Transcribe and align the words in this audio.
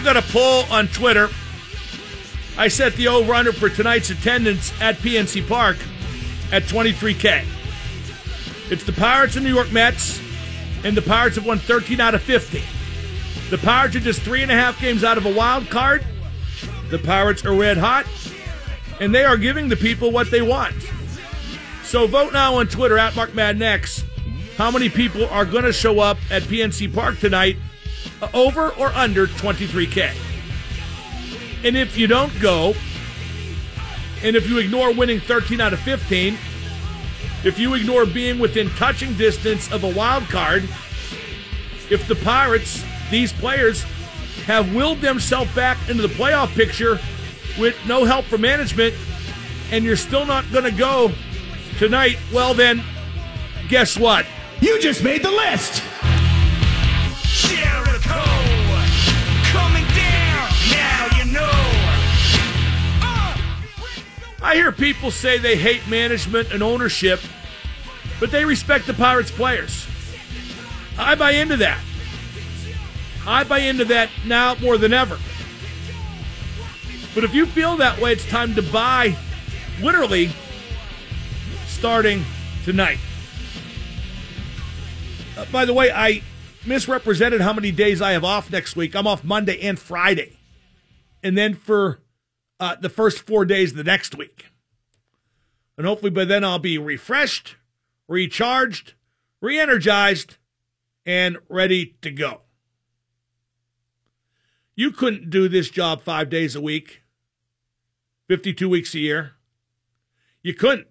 I 0.00 0.02
got 0.02 0.16
a 0.16 0.22
poll 0.32 0.64
on 0.70 0.88
Twitter. 0.88 1.28
I 2.56 2.68
set 2.68 2.94
the 2.94 3.08
over 3.08 3.34
under 3.34 3.52
for 3.52 3.68
tonight's 3.68 4.08
attendance 4.08 4.72
at 4.80 4.96
PNC 4.96 5.46
Park 5.46 5.76
at 6.50 6.62
23K. 6.62 7.44
It's 8.70 8.82
the 8.82 8.94
Pirates 8.94 9.36
and 9.36 9.44
New 9.44 9.52
York 9.52 9.70
Mets, 9.72 10.18
and 10.84 10.96
the 10.96 11.02
Pirates 11.02 11.36
have 11.36 11.44
won 11.44 11.58
13 11.58 12.00
out 12.00 12.14
of 12.14 12.22
50. 12.22 12.62
The 13.50 13.58
Pirates 13.58 13.94
are 13.94 14.00
just 14.00 14.22
three 14.22 14.42
and 14.42 14.50
a 14.50 14.54
half 14.54 14.80
games 14.80 15.04
out 15.04 15.18
of 15.18 15.26
a 15.26 15.34
wild 15.34 15.68
card. 15.68 16.02
The 16.88 16.98
Pirates 16.98 17.44
are 17.44 17.52
red 17.52 17.76
hot, 17.76 18.06
and 19.00 19.14
they 19.14 19.24
are 19.24 19.36
giving 19.36 19.68
the 19.68 19.76
people 19.76 20.10
what 20.12 20.30
they 20.30 20.40
want. 20.40 20.76
So 21.84 22.06
vote 22.06 22.32
now 22.32 22.54
on 22.54 22.68
Twitter 22.68 22.96
at 22.96 23.12
MarkMaddenX. 23.12 24.02
How 24.56 24.70
many 24.70 24.88
people 24.88 25.26
are 25.26 25.44
going 25.44 25.64
to 25.64 25.74
show 25.74 26.00
up 26.00 26.16
at 26.30 26.44
PNC 26.44 26.94
Park 26.94 27.18
tonight, 27.18 27.58
over 28.34 28.70
or 28.70 28.88
under 28.88 29.26
23K? 29.26 30.12
And 31.64 31.76
if 31.76 31.96
you 31.98 32.06
don't 32.06 32.32
go, 32.40 32.74
and 34.22 34.36
if 34.36 34.48
you 34.48 34.58
ignore 34.58 34.92
winning 34.92 35.20
13 35.20 35.60
out 35.60 35.72
of 35.72 35.80
15, 35.80 36.36
if 37.42 37.58
you 37.58 37.74
ignore 37.74 38.04
being 38.04 38.38
within 38.38 38.68
touching 38.70 39.14
distance 39.14 39.70
of 39.72 39.84
a 39.84 39.88
wild 39.94 40.24
card, 40.24 40.62
if 41.90 42.06
the 42.06 42.14
Pirates, 42.16 42.84
these 43.10 43.32
players, 43.32 43.82
have 44.44 44.74
willed 44.74 45.00
themselves 45.00 45.54
back 45.54 45.76
into 45.88 46.02
the 46.02 46.08
playoff 46.08 46.54
picture 46.54 46.98
with 47.58 47.76
no 47.86 48.04
help 48.04 48.24
from 48.26 48.42
management, 48.42 48.94
and 49.70 49.84
you're 49.84 49.96
still 49.96 50.26
not 50.26 50.44
going 50.52 50.64
to 50.64 50.70
go 50.70 51.10
tonight, 51.78 52.18
well, 52.32 52.54
then, 52.54 52.82
guess 53.68 53.98
what? 53.98 54.26
You 54.60 54.78
just 54.80 55.02
made 55.02 55.22
the 55.22 55.30
list! 55.30 55.82
Jericho, 57.22 57.89
I 64.42 64.54
hear 64.56 64.72
people 64.72 65.12
say 65.12 65.38
they 65.38 65.54
hate 65.56 65.86
management 65.86 66.50
and 66.50 66.60
ownership, 66.60 67.20
but 68.18 68.32
they 68.32 68.44
respect 68.44 68.84
the 68.86 68.94
Pirates 68.94 69.30
players. 69.30 69.86
I 70.98 71.14
buy 71.14 71.32
into 71.32 71.56
that. 71.58 71.80
I 73.26 73.44
buy 73.44 73.60
into 73.60 73.84
that 73.84 74.10
now 74.26 74.56
more 74.56 74.76
than 74.76 74.92
ever. 74.92 75.18
But 77.14 77.22
if 77.22 77.32
you 77.32 77.46
feel 77.46 77.76
that 77.76 78.00
way, 78.00 78.12
it's 78.12 78.26
time 78.26 78.56
to 78.56 78.62
buy 78.62 79.16
literally 79.80 80.30
starting 81.66 82.24
tonight. 82.64 82.98
Uh, 85.36 85.44
by 85.52 85.64
the 85.64 85.74
way, 85.74 85.92
I 85.92 86.22
misrepresented 86.66 87.40
how 87.40 87.52
many 87.52 87.70
days 87.70 88.02
I 88.02 88.12
have 88.12 88.24
off 88.24 88.50
next 88.50 88.76
week. 88.76 88.94
I'm 88.94 89.06
off 89.06 89.24
Monday 89.24 89.60
and 89.60 89.78
Friday. 89.78 90.36
And 91.22 91.36
then 91.36 91.54
for 91.54 92.00
uh, 92.58 92.76
the 92.76 92.88
first 92.88 93.20
four 93.20 93.44
days 93.44 93.70
of 93.70 93.76
the 93.76 93.84
next 93.84 94.16
week. 94.16 94.46
And 95.76 95.86
hopefully 95.86 96.10
by 96.10 96.24
then 96.24 96.44
I'll 96.44 96.58
be 96.58 96.78
refreshed, 96.78 97.56
recharged, 98.06 98.94
re 99.40 99.58
energized, 99.58 100.36
and 101.06 101.38
ready 101.48 101.96
to 102.02 102.10
go. 102.10 102.42
You 104.74 104.90
couldn't 104.90 105.30
do 105.30 105.48
this 105.48 105.70
job 105.70 106.02
five 106.02 106.30
days 106.30 106.54
a 106.54 106.60
week, 106.60 107.02
52 108.28 108.68
weeks 108.68 108.94
a 108.94 108.98
year. 108.98 109.32
You 110.42 110.54
couldn't. 110.54 110.86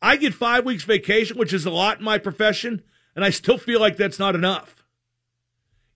I 0.00 0.16
get 0.16 0.34
five 0.34 0.64
weeks 0.64 0.84
vacation, 0.84 1.38
which 1.38 1.52
is 1.52 1.66
a 1.66 1.70
lot 1.70 1.98
in 1.98 2.04
my 2.04 2.18
profession, 2.18 2.82
and 3.14 3.24
I 3.24 3.30
still 3.30 3.58
feel 3.58 3.80
like 3.80 3.96
that's 3.96 4.18
not 4.18 4.34
enough. 4.34 4.77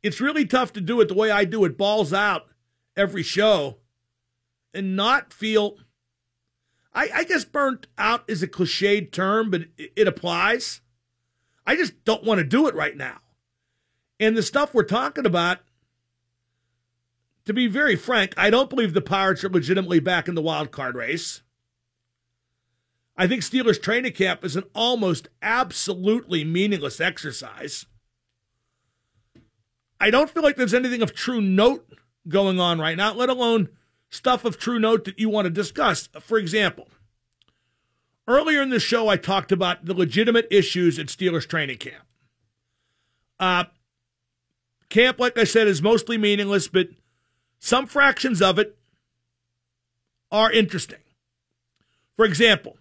It's 0.03 0.21
really 0.21 0.45
tough 0.45 0.73
to 0.73 0.81
do 0.81 1.01
it 1.01 1.09
the 1.09 1.15
way 1.15 1.31
I 1.31 1.45
do 1.45 1.65
it, 1.65 1.79
balls 1.79 2.13
out 2.13 2.47
every 2.97 3.23
show, 3.23 3.79
and 4.75 4.97
not 4.97 5.33
feel. 5.33 5.77
I, 6.95 7.09
I 7.15 7.25
guess 7.25 7.45
burnt 7.45 7.87
out 7.97 8.25
is 8.29 8.43
a 8.43 8.49
cliched 8.49 9.13
term, 9.13 9.51
but 9.51 9.63
it, 9.79 9.93
it 9.97 10.09
applies. 10.09 10.81
I 11.67 11.77
just 11.77 12.05
don't 12.05 12.25
want 12.25 12.39
to 12.39 12.45
do 12.45 12.67
it 12.67 12.75
right 12.75 12.97
now. 12.97 13.21
And 14.19 14.37
the 14.37 14.43
stuff 14.43 14.75
we're 14.75 14.83
talking 14.83 15.27
about, 15.27 15.59
to 17.45 17.53
be 17.53 17.67
very 17.67 17.97
frank, 17.97 18.35
I 18.37 18.51
don't 18.51 18.71
believe 18.71 18.95
the 18.95 19.01
Pirates 19.01 19.43
are 19.43 19.49
legitimately 19.49 20.01
back 20.01 20.29
in 20.29 20.35
the 20.35 20.43
wild 20.43 20.71
card 20.71 20.95
race. 20.95 21.43
I 23.17 23.27
think 23.27 23.43
Steelers 23.43 23.81
training 23.81 24.13
camp 24.13 24.45
is 24.45 24.57
an 24.57 24.65
almost 24.75 25.29
absolutely 25.43 26.45
meaningless 26.45 27.01
exercise. 27.01 27.87
I 30.03 30.11
don't 30.11 30.29
feel 30.29 30.43
like 30.43 30.57
there's 30.57 30.75
anything 30.75 31.01
of 31.01 31.15
true 31.15 31.41
note 31.41 31.87
going 32.27 32.59
on 32.59 32.81
right 32.81 32.97
now, 32.97 33.15
let 33.15 33.29
alone 33.29 33.69
stuff 34.11 34.45
of 34.45 34.59
true 34.59 34.81
note 34.81 35.05
that 35.05 35.21
you 35.21 35.29
want 35.29 35.47
to 35.47 35.51
discuss. 35.51 36.09
For 36.21 36.39
example, 36.39 36.89
earlier 38.27 38.61
in 38.63 38.71
the 38.71 38.81
show, 38.81 39.09
I 39.09 39.17
talked 39.17 39.53
about 39.53 39.85
the 39.85 39.95
legitimate 39.95 40.49
issues 40.51 40.99
at 40.99 41.07
Steelers 41.07 41.47
training 41.47 41.79
camp. 41.79 42.05
Uh, 43.39 43.65
camp, 44.89 45.21
like 45.21 45.39
I 45.39 45.45
said, 45.45 45.69
is 45.69 45.81
mostly 45.81 46.19
meaningless, 46.19 46.67
but 46.67 46.89
some 47.61 47.87
fractions 47.87 48.43
of 48.43 48.59
it 48.59 48.77
are 50.33 50.51
interesting. 50.51 50.99
For 52.17 52.25
example, 52.25 52.77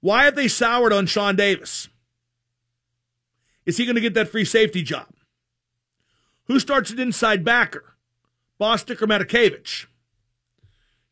why 0.00 0.24
have 0.24 0.34
they 0.34 0.48
soured 0.48 0.92
on 0.92 1.06
Sean 1.06 1.36
Davis? 1.36 1.88
Is 3.64 3.76
he 3.76 3.84
going 3.84 3.94
to 3.94 4.00
get 4.00 4.14
that 4.14 4.28
free 4.28 4.44
safety 4.44 4.82
job? 4.82 5.06
Who 6.48 6.58
starts 6.58 6.90
at 6.90 6.98
inside 6.98 7.44
backer? 7.44 7.94
Bostic 8.60 9.00
or 9.00 9.06
Matakevich? 9.06 9.86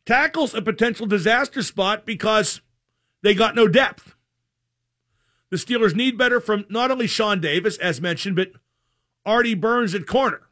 Tackles 0.04 0.54
a 0.54 0.62
potential 0.62 1.06
disaster 1.06 1.62
spot 1.62 2.06
because 2.06 2.60
they 3.22 3.34
got 3.34 3.54
no 3.54 3.68
depth. 3.68 4.14
The 5.50 5.56
Steelers 5.56 5.94
need 5.94 6.18
better 6.18 6.40
from 6.40 6.64
not 6.68 6.90
only 6.90 7.06
Sean 7.06 7.40
Davis, 7.40 7.76
as 7.78 8.00
mentioned, 8.00 8.36
but 8.36 8.52
Artie 9.24 9.54
Burns 9.54 9.94
at 9.94 10.06
corner. 10.06 10.42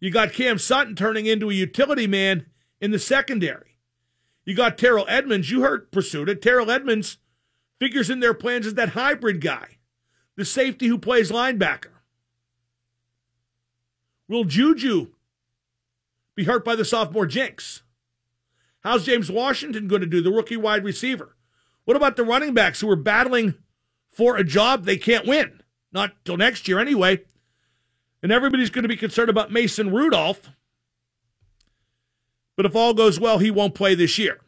You 0.00 0.10
got 0.10 0.32
Cam 0.32 0.58
Sutton 0.58 0.94
turning 0.94 1.26
into 1.26 1.50
a 1.50 1.54
utility 1.54 2.06
man 2.06 2.46
in 2.80 2.90
the 2.90 2.98
secondary. 2.98 3.78
You 4.44 4.54
got 4.54 4.78
Terrell 4.78 5.06
Edmunds. 5.08 5.50
You 5.50 5.62
heard 5.62 5.90
Prisuta. 5.92 6.40
Terrell 6.40 6.70
Edmunds 6.70 7.18
figures 7.78 8.08
in 8.08 8.20
their 8.20 8.34
plans 8.34 8.66
as 8.66 8.74
that 8.74 8.90
hybrid 8.90 9.40
guy, 9.40 9.78
the 10.36 10.44
safety 10.44 10.86
who 10.86 10.98
plays 10.98 11.30
linebacker. 11.30 11.97
Will 14.28 14.44
Juju 14.44 15.08
be 16.34 16.44
hurt 16.44 16.64
by 16.64 16.76
the 16.76 16.84
sophomore 16.84 17.26
jinx? 17.26 17.82
How's 18.80 19.06
James 19.06 19.30
Washington 19.30 19.88
going 19.88 20.02
to 20.02 20.06
do, 20.06 20.20
the 20.20 20.30
rookie 20.30 20.56
wide 20.56 20.84
receiver? 20.84 21.34
What 21.84 21.96
about 21.96 22.16
the 22.16 22.24
running 22.24 22.54
backs 22.54 22.80
who 22.80 22.90
are 22.90 22.96
battling 22.96 23.54
for 24.12 24.36
a 24.36 24.44
job 24.44 24.84
they 24.84 24.98
can't 24.98 25.26
win? 25.26 25.62
Not 25.90 26.12
till 26.24 26.36
next 26.36 26.68
year, 26.68 26.78
anyway. 26.78 27.22
And 28.22 28.30
everybody's 28.30 28.70
going 28.70 28.82
to 28.82 28.88
be 28.88 28.96
concerned 28.96 29.30
about 29.30 29.50
Mason 29.50 29.90
Rudolph. 29.92 30.50
But 32.56 32.66
if 32.66 32.76
all 32.76 32.92
goes 32.92 33.18
well, 33.18 33.38
he 33.38 33.50
won't 33.50 33.74
play 33.74 33.94
this 33.94 34.18
year. 34.18 34.40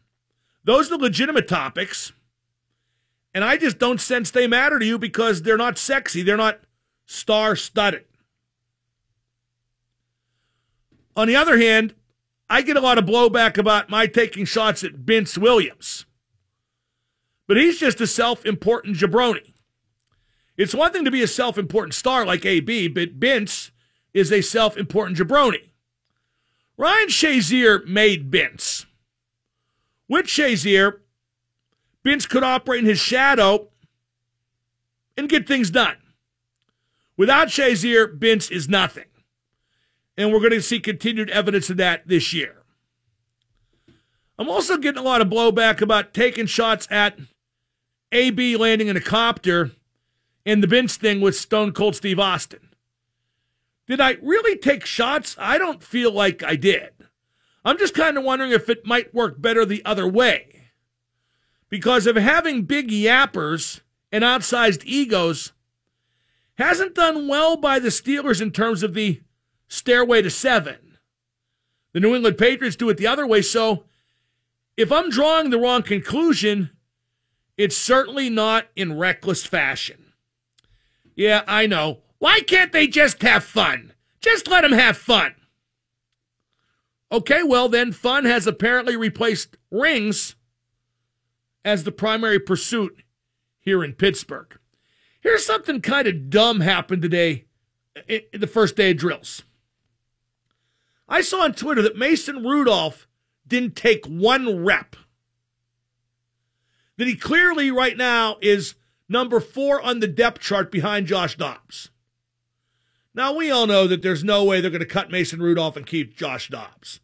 Those 0.64 0.88
are 0.88 0.98
the 0.98 1.04
legitimate 1.04 1.48
topics. 1.48 2.12
And 3.32 3.44
I 3.44 3.56
just 3.56 3.78
don't 3.78 4.00
sense 4.00 4.30
they 4.30 4.46
matter 4.46 4.78
to 4.78 4.84
you 4.84 4.98
because 4.98 5.42
they're 5.42 5.56
not 5.56 5.78
sexy. 5.78 6.22
They're 6.22 6.36
not 6.36 6.60
star 7.06 7.56
studded. 7.56 8.04
On 11.16 11.26
the 11.26 11.36
other 11.36 11.58
hand, 11.58 11.94
I 12.48 12.62
get 12.62 12.76
a 12.76 12.80
lot 12.80 12.98
of 12.98 13.04
blowback 13.04 13.58
about 13.58 13.90
my 13.90 14.06
taking 14.06 14.44
shots 14.44 14.82
at 14.82 14.92
Vince 14.92 15.38
Williams. 15.38 16.06
But 17.46 17.56
he's 17.56 17.78
just 17.78 18.00
a 18.00 18.06
self 18.06 18.46
important 18.46 18.96
jabroni. 18.96 19.54
It's 20.56 20.74
one 20.74 20.92
thing 20.92 21.04
to 21.04 21.10
be 21.10 21.22
a 21.22 21.28
self 21.28 21.58
important 21.58 21.94
star 21.94 22.24
like 22.24 22.44
AB, 22.44 22.88
but 22.88 23.12
Vince 23.12 23.70
is 24.12 24.32
a 24.32 24.40
self 24.40 24.76
important 24.76 25.18
jabroni. 25.18 25.70
Ryan 26.76 27.08
Shazier 27.08 27.84
made 27.86 28.30
Vince. 28.30 28.86
With 30.08 30.26
Shazier, 30.26 31.00
Vince 32.02 32.26
could 32.26 32.42
operate 32.42 32.80
in 32.80 32.86
his 32.86 32.98
shadow 32.98 33.68
and 35.16 35.28
get 35.28 35.46
things 35.46 35.70
done. 35.70 35.96
Without 37.16 37.48
Shazier, 37.48 38.14
Vince 38.14 38.50
is 38.50 38.68
nothing. 38.68 39.04
And 40.20 40.30
we're 40.30 40.40
going 40.40 40.50
to 40.50 40.60
see 40.60 40.80
continued 40.80 41.30
evidence 41.30 41.70
of 41.70 41.78
that 41.78 42.06
this 42.06 42.34
year. 42.34 42.56
I'm 44.38 44.50
also 44.50 44.76
getting 44.76 45.00
a 45.00 45.02
lot 45.02 45.22
of 45.22 45.28
blowback 45.28 45.80
about 45.80 46.12
taking 46.12 46.44
shots 46.44 46.86
at 46.90 47.18
AB 48.12 48.56
landing 48.56 48.88
in 48.88 48.98
a 48.98 49.00
copter 49.00 49.70
and 50.44 50.62
the 50.62 50.66
Vince 50.66 50.98
thing 50.98 51.22
with 51.22 51.36
Stone 51.36 51.72
Cold 51.72 51.96
Steve 51.96 52.20
Austin. 52.20 52.68
Did 53.86 53.98
I 53.98 54.18
really 54.20 54.58
take 54.58 54.84
shots? 54.84 55.36
I 55.38 55.56
don't 55.56 55.82
feel 55.82 56.12
like 56.12 56.42
I 56.42 56.54
did. 56.54 56.90
I'm 57.64 57.78
just 57.78 57.94
kind 57.94 58.18
of 58.18 58.24
wondering 58.24 58.52
if 58.52 58.68
it 58.68 58.84
might 58.84 59.14
work 59.14 59.40
better 59.40 59.64
the 59.64 59.82
other 59.86 60.06
way. 60.06 60.64
Because 61.70 62.06
of 62.06 62.16
having 62.16 62.64
big 62.64 62.90
yappers 62.90 63.80
and 64.12 64.22
outsized 64.22 64.84
egos 64.84 65.54
hasn't 66.56 66.94
done 66.94 67.26
well 67.26 67.56
by 67.56 67.78
the 67.78 67.88
Steelers 67.88 68.42
in 68.42 68.50
terms 68.50 68.82
of 68.82 68.92
the 68.92 69.22
stairway 69.70 70.20
to 70.20 70.28
seven. 70.28 70.98
The 71.92 72.00
New 72.00 72.14
England 72.14 72.36
Patriots 72.36 72.76
do 72.76 72.90
it 72.90 72.98
the 72.98 73.06
other 73.06 73.26
way. 73.26 73.40
So 73.40 73.84
if 74.76 74.92
I'm 74.92 75.08
drawing 75.08 75.48
the 75.48 75.58
wrong 75.58 75.82
conclusion, 75.82 76.70
it's 77.56 77.76
certainly 77.76 78.28
not 78.28 78.66
in 78.76 78.98
reckless 78.98 79.46
fashion. 79.46 80.12
Yeah, 81.14 81.42
I 81.46 81.66
know. 81.66 82.00
Why 82.18 82.40
can't 82.40 82.72
they 82.72 82.86
just 82.86 83.22
have 83.22 83.44
fun? 83.44 83.92
Just 84.20 84.48
let 84.48 84.62
them 84.62 84.72
have 84.72 84.96
fun. 84.96 85.34
Okay, 87.12 87.42
well, 87.42 87.68
then 87.68 87.92
fun 87.92 88.24
has 88.24 88.46
apparently 88.46 88.96
replaced 88.96 89.56
rings 89.70 90.36
as 91.64 91.84
the 91.84 91.92
primary 91.92 92.38
pursuit 92.38 93.02
here 93.58 93.82
in 93.82 93.94
Pittsburgh. 93.94 94.58
Here's 95.20 95.44
something 95.44 95.80
kind 95.80 96.06
of 96.06 96.30
dumb 96.30 96.60
happened 96.60 97.02
today, 97.02 97.46
the 98.06 98.46
first 98.46 98.76
day 98.76 98.92
of 98.92 98.96
drills. 98.96 99.42
I 101.10 101.22
saw 101.22 101.42
on 101.42 101.54
Twitter 101.54 101.82
that 101.82 101.98
Mason 101.98 102.44
Rudolph 102.44 103.08
didn't 103.46 103.74
take 103.74 104.06
one 104.06 104.64
rep. 104.64 104.94
That 106.96 107.08
he 107.08 107.16
clearly 107.16 107.72
right 107.72 107.96
now 107.96 108.36
is 108.40 108.76
number 109.08 109.40
four 109.40 109.82
on 109.82 109.98
the 109.98 110.06
depth 110.06 110.40
chart 110.40 110.70
behind 110.70 111.08
Josh 111.08 111.36
Dobbs. 111.36 111.90
Now, 113.12 113.34
we 113.34 113.50
all 113.50 113.66
know 113.66 113.88
that 113.88 114.02
there's 114.02 114.22
no 114.22 114.44
way 114.44 114.60
they're 114.60 114.70
going 114.70 114.78
to 114.80 114.86
cut 114.86 115.10
Mason 115.10 115.40
Rudolph 115.40 115.76
and 115.76 115.84
keep 115.84 116.16
Josh 116.16 116.48
Dobbs. 116.48 117.00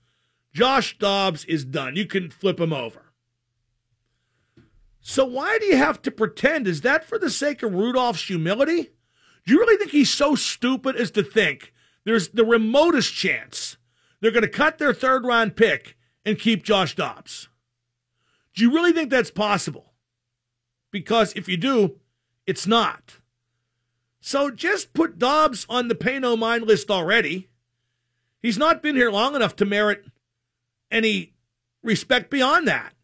Josh 0.54 0.96
Dobbs 0.98 1.44
is 1.46 1.64
done. 1.64 1.96
You 1.96 2.06
can 2.06 2.30
flip 2.30 2.60
him 2.60 2.72
over. 2.72 3.12
So, 5.00 5.24
why 5.24 5.58
do 5.58 5.66
you 5.66 5.76
have 5.76 6.00
to 6.02 6.12
pretend? 6.12 6.68
Is 6.68 6.82
that 6.82 7.04
for 7.04 7.18
the 7.18 7.30
sake 7.30 7.62
of 7.64 7.74
Rudolph's 7.74 8.28
humility? 8.28 8.90
Do 9.44 9.52
you 9.52 9.58
really 9.58 9.76
think 9.76 9.90
he's 9.90 10.12
so 10.12 10.36
stupid 10.36 10.94
as 10.94 11.10
to 11.12 11.24
think 11.24 11.72
there's 12.04 12.28
the 12.28 12.44
remotest 12.44 13.12
chance 13.12 13.75
they're 14.20 14.30
going 14.30 14.42
to 14.42 14.48
cut 14.48 14.78
their 14.78 14.94
third 14.94 15.24
round 15.24 15.56
pick 15.56 15.96
and 16.24 16.38
keep 16.38 16.64
Josh 16.64 16.94
Dobbs? 16.94 17.48
Do 18.54 18.64
you 18.64 18.72
really 18.72 18.92
think 18.92 19.10
that's 19.10 19.30
possible? 19.30 19.92
Because 20.90 21.34
if 21.34 21.48
you 21.48 21.56
do, 21.56 22.00
it's 22.46 22.66
not. 22.66 23.18
So 24.20 24.50
just 24.50 24.94
put 24.94 25.18
Dobbs 25.18 25.66
on 25.68 25.88
the 25.88 25.94
pay 25.94 26.18
no 26.18 26.36
mind 26.36 26.66
list 26.66 26.90
already. 26.90 27.48
He's 28.40 28.58
not 28.58 28.82
been 28.82 28.96
here 28.96 29.10
long 29.10 29.34
enough 29.34 29.56
to 29.56 29.64
merit 29.64 30.04
any 30.90 31.34
respect 31.82 32.30
beyond 32.30 32.66
that. 32.66 32.94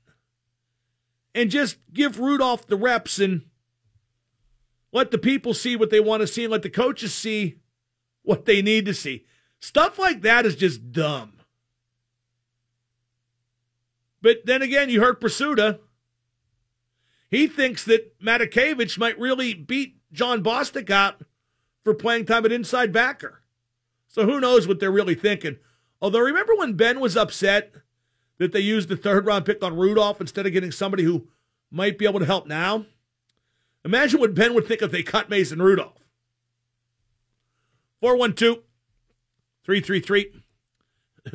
And 1.35 1.51
just 1.51 1.79
give 1.93 2.19
Rudolph 2.19 2.67
the 2.67 2.77
reps 2.77 3.19
and 3.19 3.43
let 4.93 5.11
the 5.11 5.19
people 5.19 5.55
see 5.55 5.77
what 5.77 5.91
they 5.91 6.01
want 6.01 6.21
to 6.21 6.27
see 6.27 6.45
and 6.45 6.53
let 6.53 6.63
the 6.63 6.71
coaches 6.71 7.15
see 7.15 7.57
what 8.23 8.45
they 8.45 8.63
need 8.63 8.85
to 8.87 8.95
see. 8.95 9.25
Stuff 9.63 9.97
like 9.97 10.23
that 10.23 10.45
is 10.45 10.57
just 10.57 10.91
dumb. 10.91 11.35
But 14.21 14.45
then 14.45 14.61
again, 14.61 14.91
you 14.91 15.01
heard 15.01 15.21
Prisuta. 15.21 15.79
He 17.31 17.47
thinks 17.47 17.85
that 17.85 18.21
Matakevich 18.21 18.99
might 18.99 19.19
really 19.21 19.55
beat 19.55 19.99
Jon 20.13 20.43
Bostic 20.43 20.91
out 20.91 21.23
for 21.85 21.95
playing 21.95 22.27
time 22.27 22.45
at 22.45 22.51
inside 22.51 22.93
backer. 22.93 23.43
So 24.09 24.27
who 24.27 24.41
knows 24.41 24.67
what 24.67 24.81
they're 24.81 24.91
really 24.91 25.15
thinking. 25.15 25.59
Although 26.01 26.21
remember 26.21 26.57
when 26.57 26.75
Ben 26.75 26.99
was 26.99 27.17
upset 27.17 27.73
that 28.39 28.51
they 28.51 28.61
used 28.61 28.89
the 28.89 28.97
third 28.97 29.27
round 29.27 29.47
pick 29.47 29.63
on 29.63 29.77
Rudolph 29.77 30.21
instead 30.21 30.45
of 30.45 30.53
getting 30.53 30.73
somebody 30.73 31.05
who 31.05 31.29
might 31.71 31.99
be 31.99 32.05
able 32.05 32.19
to 32.19 32.27
help 32.27 32.49
now? 32.49 32.85
Imagine 33.85 34.19
what 34.19 34.35
Ben 34.35 34.55
would 34.55 34.67
think 34.67 34.83
if 34.83 34.91
they 34.91 35.05
cut 35.05 35.31
Mason 35.31 35.63
Rudolph. 35.63 36.05
412 38.01 38.65
333 39.65 40.43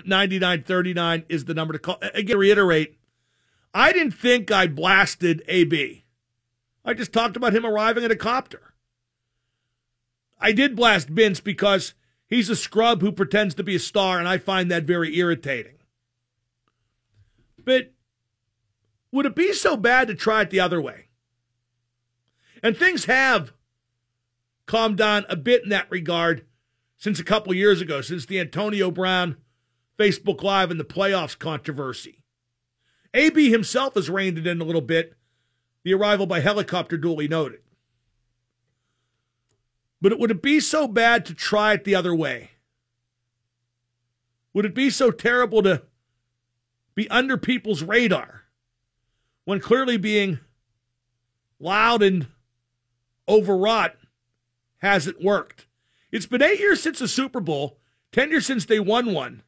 9939 0.06 1.24
is 1.30 1.46
the 1.46 1.54
number 1.54 1.74
to 1.74 1.80
call. 1.80 1.98
Again, 2.14 2.38
reiterate, 2.38 2.98
I 3.74 3.94
didn't 3.94 4.12
think 4.12 4.52
I 4.52 4.68
blasted 4.68 5.44
AB. 5.48 6.06
I 6.84 6.94
just 6.94 7.14
talked 7.14 7.38
about 7.38 7.54
him 7.54 7.66
arriving 7.66 8.04
in 8.04 8.12
a 8.12 8.16
copter. 8.16 8.74
I 10.40 10.52
did 10.52 10.76
blast 10.76 11.10
Vince 11.10 11.40
because 11.40 11.94
he's 12.28 12.50
a 12.50 12.56
scrub 12.56 13.02
who 13.02 13.12
pretends 13.12 13.56
to 13.56 13.64
be 13.64 13.76
a 13.76 13.80
star, 13.80 14.20
and 14.20 14.28
I 14.28 14.38
find 14.38 14.70
that 14.70 14.84
very 14.84 15.18
irritating. 15.18 15.78
But 17.64 17.92
would 19.12 19.26
it 19.26 19.36
be 19.36 19.54
so 19.54 19.76
bad 19.76 20.08
to 20.08 20.16
try 20.16 20.42
it 20.42 20.50
the 20.50 20.60
other 20.60 20.82
way? 20.82 21.08
And 22.62 22.76
things 22.76 23.06
have 23.06 23.54
calmed 24.66 24.98
down 24.98 25.26
a 25.30 25.36
bit 25.36 25.64
in 25.64 25.70
that 25.70 25.90
regard 25.90 26.46
since 26.98 27.20
a 27.20 27.24
couple 27.24 27.54
years 27.54 27.80
ago, 27.80 28.02
since 28.02 28.26
the 28.26 28.40
Antonio 28.40 28.92
Brown 28.92 29.38
Facebook 29.98 30.44
Live 30.44 30.72
and 30.72 30.80
the 30.80 30.86
playoffs 30.86 31.38
controversy. 31.38 32.24
AB 33.14 33.50
himself 33.50 33.96
has 33.96 34.10
reined 34.10 34.38
it 34.38 34.48
in 34.48 34.62
a 34.62 34.66
little 34.66 34.82
bit 34.82 35.14
the 35.84 35.94
arrival 35.94 36.26
by 36.26 36.42
helicopter 36.42 36.98
duly 36.98 37.28
noted. 37.28 37.60
But 40.02 40.20
would 40.20 40.32
it 40.32 40.42
be 40.42 40.60
so 40.60 40.88
bad 40.88 41.26
to 41.26 41.34
try 41.34 41.74
it 41.74 41.84
the 41.84 41.96
other 41.96 42.14
way? 42.14 42.52
Would 44.54 44.66
it 44.66 44.76
be 44.76 44.90
so 44.90 45.12
terrible 45.12 45.64
to 45.64 45.84
be 46.94 47.10
under 47.10 47.38
people's 47.38 47.84
radar 47.84 48.44
when 49.46 49.60
clearly 49.60 49.98
being 49.98 50.40
loud 51.60 52.04
and 52.04 52.28
overwrought 53.30 53.96
hasn't 54.80 55.24
worked? 55.24 55.67
It's 56.18 56.26
been 56.26 56.42
eight 56.42 56.60
years 56.60 56.82
since 56.82 56.98
the 56.98 57.08
Super 57.08 57.40
Bowl, 57.40 57.78
10 58.12 58.32
years 58.32 58.48
since 58.48 58.66
they 58.66 58.80
won 58.80 59.14
one. 59.14 59.44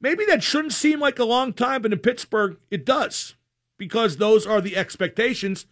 Maybe 0.00 0.26
that 0.26 0.42
shouldn't 0.42 0.72
seem 0.72 0.98
like 0.98 1.20
a 1.20 1.24
long 1.24 1.52
time, 1.52 1.82
but 1.82 1.92
in 1.92 2.00
Pittsburgh, 2.00 2.56
it 2.72 2.84
does 2.84 3.36
because 3.78 4.16
those 4.16 4.48
are 4.48 4.60
the 4.60 4.76
expectations. 4.76 5.66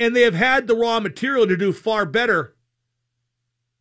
And 0.00 0.16
they 0.16 0.22
have 0.22 0.34
had 0.34 0.66
the 0.66 0.74
raw 0.74 0.98
material 0.98 1.46
to 1.46 1.56
do 1.56 1.72
far 1.72 2.04
better 2.04 2.56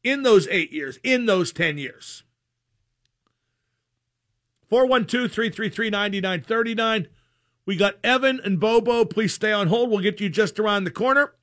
in 0.03 0.21
those 0.21 0.47
eight 0.49 0.71
years, 0.71 0.99
in 1.03 1.25
those 1.25 1.51
10 1.51 1.79
years. 1.79 2.21
412 4.69 5.31
333 5.31 5.89
9939. 5.89 7.07
We 7.65 7.75
got 7.75 7.95
Evan 8.03 8.39
and 8.43 8.59
Bobo. 8.59 9.03
Please 9.03 9.33
stay 9.33 9.51
on 9.51 9.65
hold. 9.65 9.89
We'll 9.89 10.01
get 10.01 10.21
you 10.21 10.29
just 10.29 10.59
around 10.59 10.83
the 10.83 10.91
corner. 10.91 11.33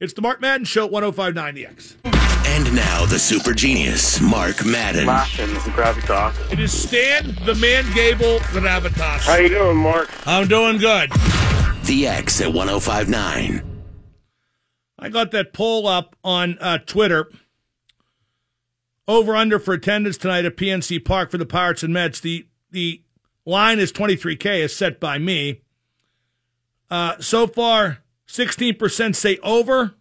It's 0.00 0.14
the 0.14 0.22
Mark 0.22 0.40
Madden 0.40 0.64
Show, 0.64 0.86
1059 0.86 1.54
The 1.54 1.66
X. 1.66 2.13
And 2.54 2.72
now 2.72 3.04
the 3.04 3.18
super 3.18 3.52
genius, 3.52 4.20
Mark 4.20 4.64
Madden. 4.64 5.06
Laughing 5.06 5.48
gravitas. 5.72 6.52
It 6.52 6.60
is 6.60 6.72
Stan, 6.72 7.36
the 7.44 7.56
man 7.56 7.84
Gable, 7.92 8.38
Gravitas. 8.38 9.22
How 9.22 9.38
you 9.38 9.48
doing, 9.48 9.76
Mark? 9.76 10.08
I'm 10.24 10.46
doing 10.46 10.78
good. 10.78 11.10
The 11.82 12.06
X 12.06 12.40
at 12.40 12.52
1059. 12.52 13.60
I 15.00 15.08
got 15.08 15.32
that 15.32 15.52
poll 15.52 15.88
up 15.88 16.14
on 16.22 16.56
uh, 16.60 16.78
Twitter. 16.78 17.28
Over 19.08 19.34
under 19.34 19.58
for 19.58 19.74
attendance 19.74 20.16
tonight 20.16 20.44
at 20.44 20.56
PNC 20.56 21.04
Park 21.04 21.32
for 21.32 21.38
the 21.38 21.46
Pirates 21.46 21.82
and 21.82 21.92
Mets. 21.92 22.20
The 22.20 22.46
the 22.70 23.02
line 23.44 23.80
is 23.80 23.90
23K, 23.90 24.60
is 24.60 24.76
set 24.76 25.00
by 25.00 25.18
me. 25.18 25.62
Uh, 26.88 27.18
so 27.18 27.48
far, 27.48 27.98
16% 28.28 29.16
say 29.16 29.38
over, 29.42 29.96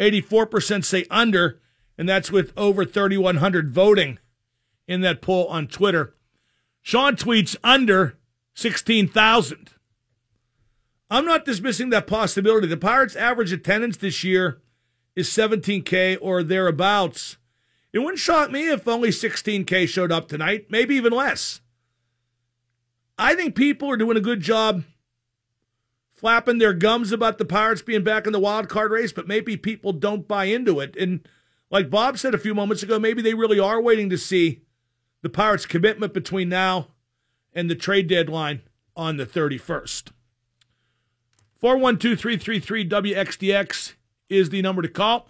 84% 0.00 0.82
say 0.82 1.04
under, 1.10 1.60
and 1.96 2.08
that's 2.08 2.30
with 2.30 2.52
over 2.56 2.84
3,100 2.84 3.72
voting 3.72 4.18
in 4.86 5.00
that 5.02 5.22
poll 5.22 5.46
on 5.46 5.66
Twitter. 5.66 6.14
Sean 6.82 7.16
tweets 7.16 7.56
under 7.64 8.18
16,000. 8.54 9.70
I'm 11.10 11.24
not 11.24 11.44
dismissing 11.44 11.90
that 11.90 12.06
possibility. 12.06 12.66
The 12.66 12.76
Pirates' 12.76 13.16
average 13.16 13.52
attendance 13.52 13.96
this 13.96 14.24
year 14.24 14.60
is 15.14 15.28
17K 15.28 16.18
or 16.20 16.42
thereabouts. 16.42 17.36
It 17.92 18.00
wouldn't 18.00 18.18
shock 18.18 18.50
me 18.50 18.68
if 18.68 18.88
only 18.88 19.10
16K 19.10 19.88
showed 19.88 20.10
up 20.10 20.28
tonight, 20.28 20.66
maybe 20.68 20.96
even 20.96 21.12
less. 21.12 21.60
I 23.16 23.36
think 23.36 23.54
people 23.54 23.88
are 23.90 23.96
doing 23.96 24.16
a 24.16 24.20
good 24.20 24.40
job 24.40 24.82
flapping 26.10 26.58
their 26.58 26.72
gums 26.72 27.12
about 27.12 27.38
the 27.38 27.44
Pirates 27.44 27.82
being 27.82 28.02
back 28.02 28.26
in 28.26 28.32
the 28.32 28.40
wild 28.40 28.68
card 28.68 28.90
race, 28.90 29.12
but 29.12 29.28
maybe 29.28 29.56
people 29.56 29.92
don't 29.92 30.26
buy 30.26 30.46
into 30.46 30.80
it. 30.80 30.96
And 30.96 31.20
like 31.74 31.90
Bob 31.90 32.16
said 32.16 32.34
a 32.34 32.38
few 32.38 32.54
moments 32.54 32.84
ago, 32.84 33.00
maybe 33.00 33.20
they 33.20 33.34
really 33.34 33.58
are 33.58 33.82
waiting 33.82 34.08
to 34.08 34.16
see 34.16 34.62
the 35.22 35.28
Pirates' 35.28 35.66
commitment 35.66 36.14
between 36.14 36.48
now 36.48 36.86
and 37.52 37.68
the 37.68 37.74
trade 37.74 38.06
deadline 38.06 38.62
on 38.96 39.16
the 39.16 39.26
31st. 39.26 40.12
412 41.58 42.20
333 42.20 42.88
WXDX 42.88 43.94
is 44.28 44.50
the 44.50 44.62
number 44.62 44.82
to 44.82 44.88
call. 44.88 45.28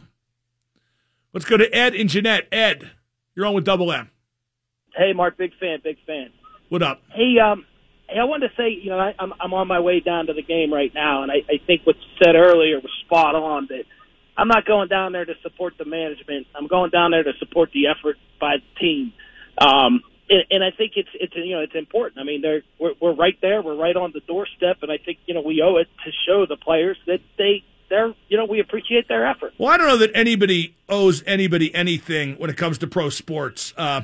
Let's 1.33 1.47
go 1.47 1.57
to 1.57 1.75
Ed 1.75 1.95
and 1.95 2.11
Jeanette. 2.11 2.47
Ed, 2.53 2.91
you're 3.35 3.47
on 3.47 3.55
with 3.55 3.65
Double 3.65 3.91
M. 3.91 4.11
Hey, 4.95 5.15
Mark, 5.15 5.39
big 5.39 5.53
fan, 5.59 5.79
big 5.83 5.97
fan. 6.07 6.29
What 6.69 6.83
up? 6.83 7.01
Hey, 7.09 7.39
um, 7.39 7.65
hey, 8.07 8.19
I 8.19 8.25
wanted 8.25 8.49
to 8.49 8.55
say, 8.55 8.69
you 8.69 8.91
know, 8.91 8.99
I, 8.99 9.15
I'm 9.19 9.33
I'm 9.41 9.55
on 9.55 9.67
my 9.67 9.81
way 9.81 10.01
down 10.01 10.27
to 10.27 10.35
the 10.35 10.43
game 10.43 10.73
right 10.73 10.93
now, 10.95 11.23
and 11.23 11.33
I, 11.33 11.37
I 11.49 11.59
think 11.67 11.87
what 11.87 11.97
said 12.23 12.35
earlier 12.37 12.77
was 12.81 12.91
spot 13.07 13.35
on. 13.35 13.67
That 13.71 13.85
I'm 14.37 14.49
not 14.49 14.65
going 14.65 14.89
down 14.89 15.13
there 15.13 15.25
to 15.25 15.35
support 15.43 15.75
the 15.79 15.85
management. 15.85 16.47
I'm 16.55 16.67
going 16.67 16.91
down 16.91 17.13
there 17.13 17.23
to 17.23 17.33
support 17.39 17.71
the 17.73 17.87
effort 17.87 18.17
by 18.41 18.57
the 18.57 18.81
team. 18.81 19.13
Um, 19.59 20.03
and, 20.29 20.45
and 20.51 20.65
I 20.65 20.71
think 20.71 20.93
it's 20.97 21.09
it's 21.15 21.35
you 21.37 21.55
know 21.55 21.61
it's 21.61 21.75
important. 21.75 22.21
I 22.21 22.25
mean, 22.25 22.43
they're 22.43 22.63
we're, 22.79 22.95
we're 23.01 23.15
right 23.15 23.39
there. 23.41 23.63
We're 23.63 23.77
right 23.77 23.97
on 23.97 24.13
the 24.13 24.21
doorstep, 24.21 24.79
and 24.83 24.91
I 24.91 24.99
think 24.99 25.19
you 25.27 25.35
know 25.35 25.43
we 25.43 25.63
owe 25.63 25.77
it 25.77 25.89
to 26.05 26.13
show 26.27 26.47
the 26.47 26.57
players 26.57 26.97
that 27.07 27.21
they 27.39 27.63
they're 27.91 28.15
you 28.29 28.37
know 28.37 28.47
we 28.47 28.61
appreciate 28.61 29.07
their 29.09 29.27
effort. 29.27 29.53
Well, 29.59 29.71
I 29.71 29.77
don't 29.77 29.87
know 29.87 29.99
that 29.99 30.11
anybody 30.15 30.77
owes 30.89 31.23
anybody 31.27 31.75
anything 31.75 32.37
when 32.37 32.51
it 32.51 32.57
comes 32.57 32.79
to 32.79 32.87
pro 32.87 33.11
sports. 33.11 33.75
Uh, 33.77 34.03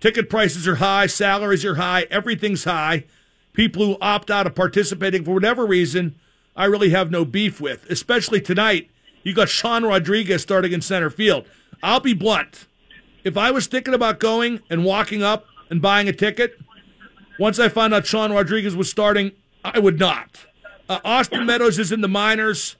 ticket 0.00 0.28
prices 0.28 0.66
are 0.66 0.76
high, 0.76 1.06
salaries 1.06 1.64
are 1.64 1.76
high, 1.76 2.06
everything's 2.10 2.64
high. 2.64 3.04
People 3.52 3.86
who 3.86 3.96
opt 4.00 4.32
out 4.32 4.48
of 4.48 4.56
participating 4.56 5.24
for 5.24 5.32
whatever 5.32 5.64
reason, 5.64 6.16
I 6.56 6.64
really 6.64 6.90
have 6.90 7.12
no 7.12 7.24
beef 7.24 7.60
with. 7.60 7.88
Especially 7.88 8.40
tonight, 8.40 8.90
you 9.24 9.34
got 9.34 9.48
Sean 9.48 9.84
Rodriguez 9.84 10.42
starting 10.42 10.72
in 10.72 10.80
center 10.80 11.10
field. 11.10 11.46
I'll 11.82 12.00
be 12.00 12.14
blunt. 12.14 12.66
If 13.24 13.36
I 13.36 13.50
was 13.50 13.66
thinking 13.66 13.94
about 13.94 14.20
going 14.20 14.60
and 14.70 14.84
walking 14.84 15.22
up 15.22 15.46
and 15.70 15.82
buying 15.82 16.08
a 16.08 16.12
ticket, 16.12 16.60
once 17.38 17.58
I 17.58 17.68
found 17.68 17.92
out 17.94 18.06
Sean 18.06 18.32
Rodriguez 18.32 18.76
was 18.76 18.88
starting, 18.88 19.32
I 19.64 19.78
would 19.78 19.98
not. 19.98 20.46
Uh, 20.88 21.00
Austin 21.04 21.46
Meadows 21.46 21.78
is 21.78 21.90
in 21.90 22.02
the 22.02 22.08
minors. 22.08 22.76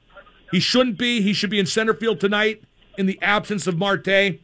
He 0.50 0.60
shouldn't 0.60 0.98
be. 0.98 1.22
He 1.22 1.32
should 1.32 1.50
be 1.50 1.58
in 1.58 1.66
center 1.66 1.94
field 1.94 2.20
tonight 2.20 2.62
in 2.98 3.06
the 3.06 3.18
absence 3.22 3.66
of 3.66 3.78
Marte. 3.78 4.38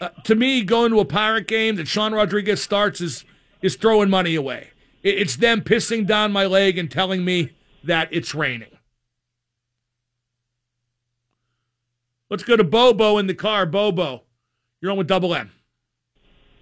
Uh, 0.00 0.08
to 0.24 0.34
me, 0.36 0.62
going 0.62 0.92
to 0.92 1.00
a 1.00 1.04
Pirate 1.04 1.48
game 1.48 1.76
that 1.76 1.88
Sean 1.88 2.14
Rodriguez 2.14 2.62
starts 2.62 3.00
is 3.00 3.24
is 3.60 3.74
throwing 3.74 4.08
money 4.08 4.36
away. 4.36 4.68
It, 5.02 5.18
it's 5.18 5.36
them 5.36 5.62
pissing 5.62 6.06
down 6.06 6.30
my 6.30 6.46
leg 6.46 6.78
and 6.78 6.88
telling 6.88 7.24
me 7.24 7.50
that 7.82 8.08
it's 8.12 8.34
raining. 8.34 8.77
Let's 12.30 12.44
go 12.44 12.56
to 12.56 12.64
Bobo 12.64 13.18
in 13.18 13.26
the 13.26 13.34
car. 13.34 13.64
Bobo, 13.64 14.22
you're 14.80 14.90
on 14.90 14.98
with 14.98 15.06
Double 15.06 15.34
M. 15.34 15.50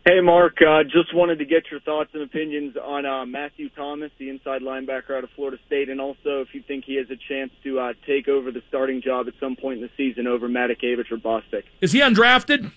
Hey, 0.04 0.20
Mark. 0.20 0.58
Uh, 0.62 0.84
just 0.84 1.12
wanted 1.12 1.40
to 1.40 1.44
get 1.44 1.64
your 1.68 1.80
thoughts 1.80 2.10
and 2.14 2.22
opinions 2.22 2.76
on 2.76 3.04
uh, 3.04 3.26
Matthew 3.26 3.68
Thomas, 3.70 4.12
the 4.20 4.28
inside 4.30 4.62
linebacker 4.62 5.16
out 5.16 5.24
of 5.24 5.30
Florida 5.34 5.56
State, 5.66 5.88
and 5.88 6.00
also 6.00 6.42
if 6.42 6.48
you 6.52 6.62
think 6.62 6.84
he 6.84 6.94
has 6.94 7.06
a 7.10 7.16
chance 7.28 7.50
to 7.64 7.80
uh, 7.80 7.92
take 8.06 8.28
over 8.28 8.52
the 8.52 8.62
starting 8.68 9.02
job 9.02 9.26
at 9.26 9.34
some 9.40 9.56
point 9.56 9.78
in 9.78 9.82
the 9.82 9.90
season 9.96 10.28
over 10.28 10.48
Matakevich 10.48 11.10
or 11.10 11.16
Bostic. 11.16 11.64
Is 11.80 11.90
he 11.90 11.98
undrafted? 12.00 12.70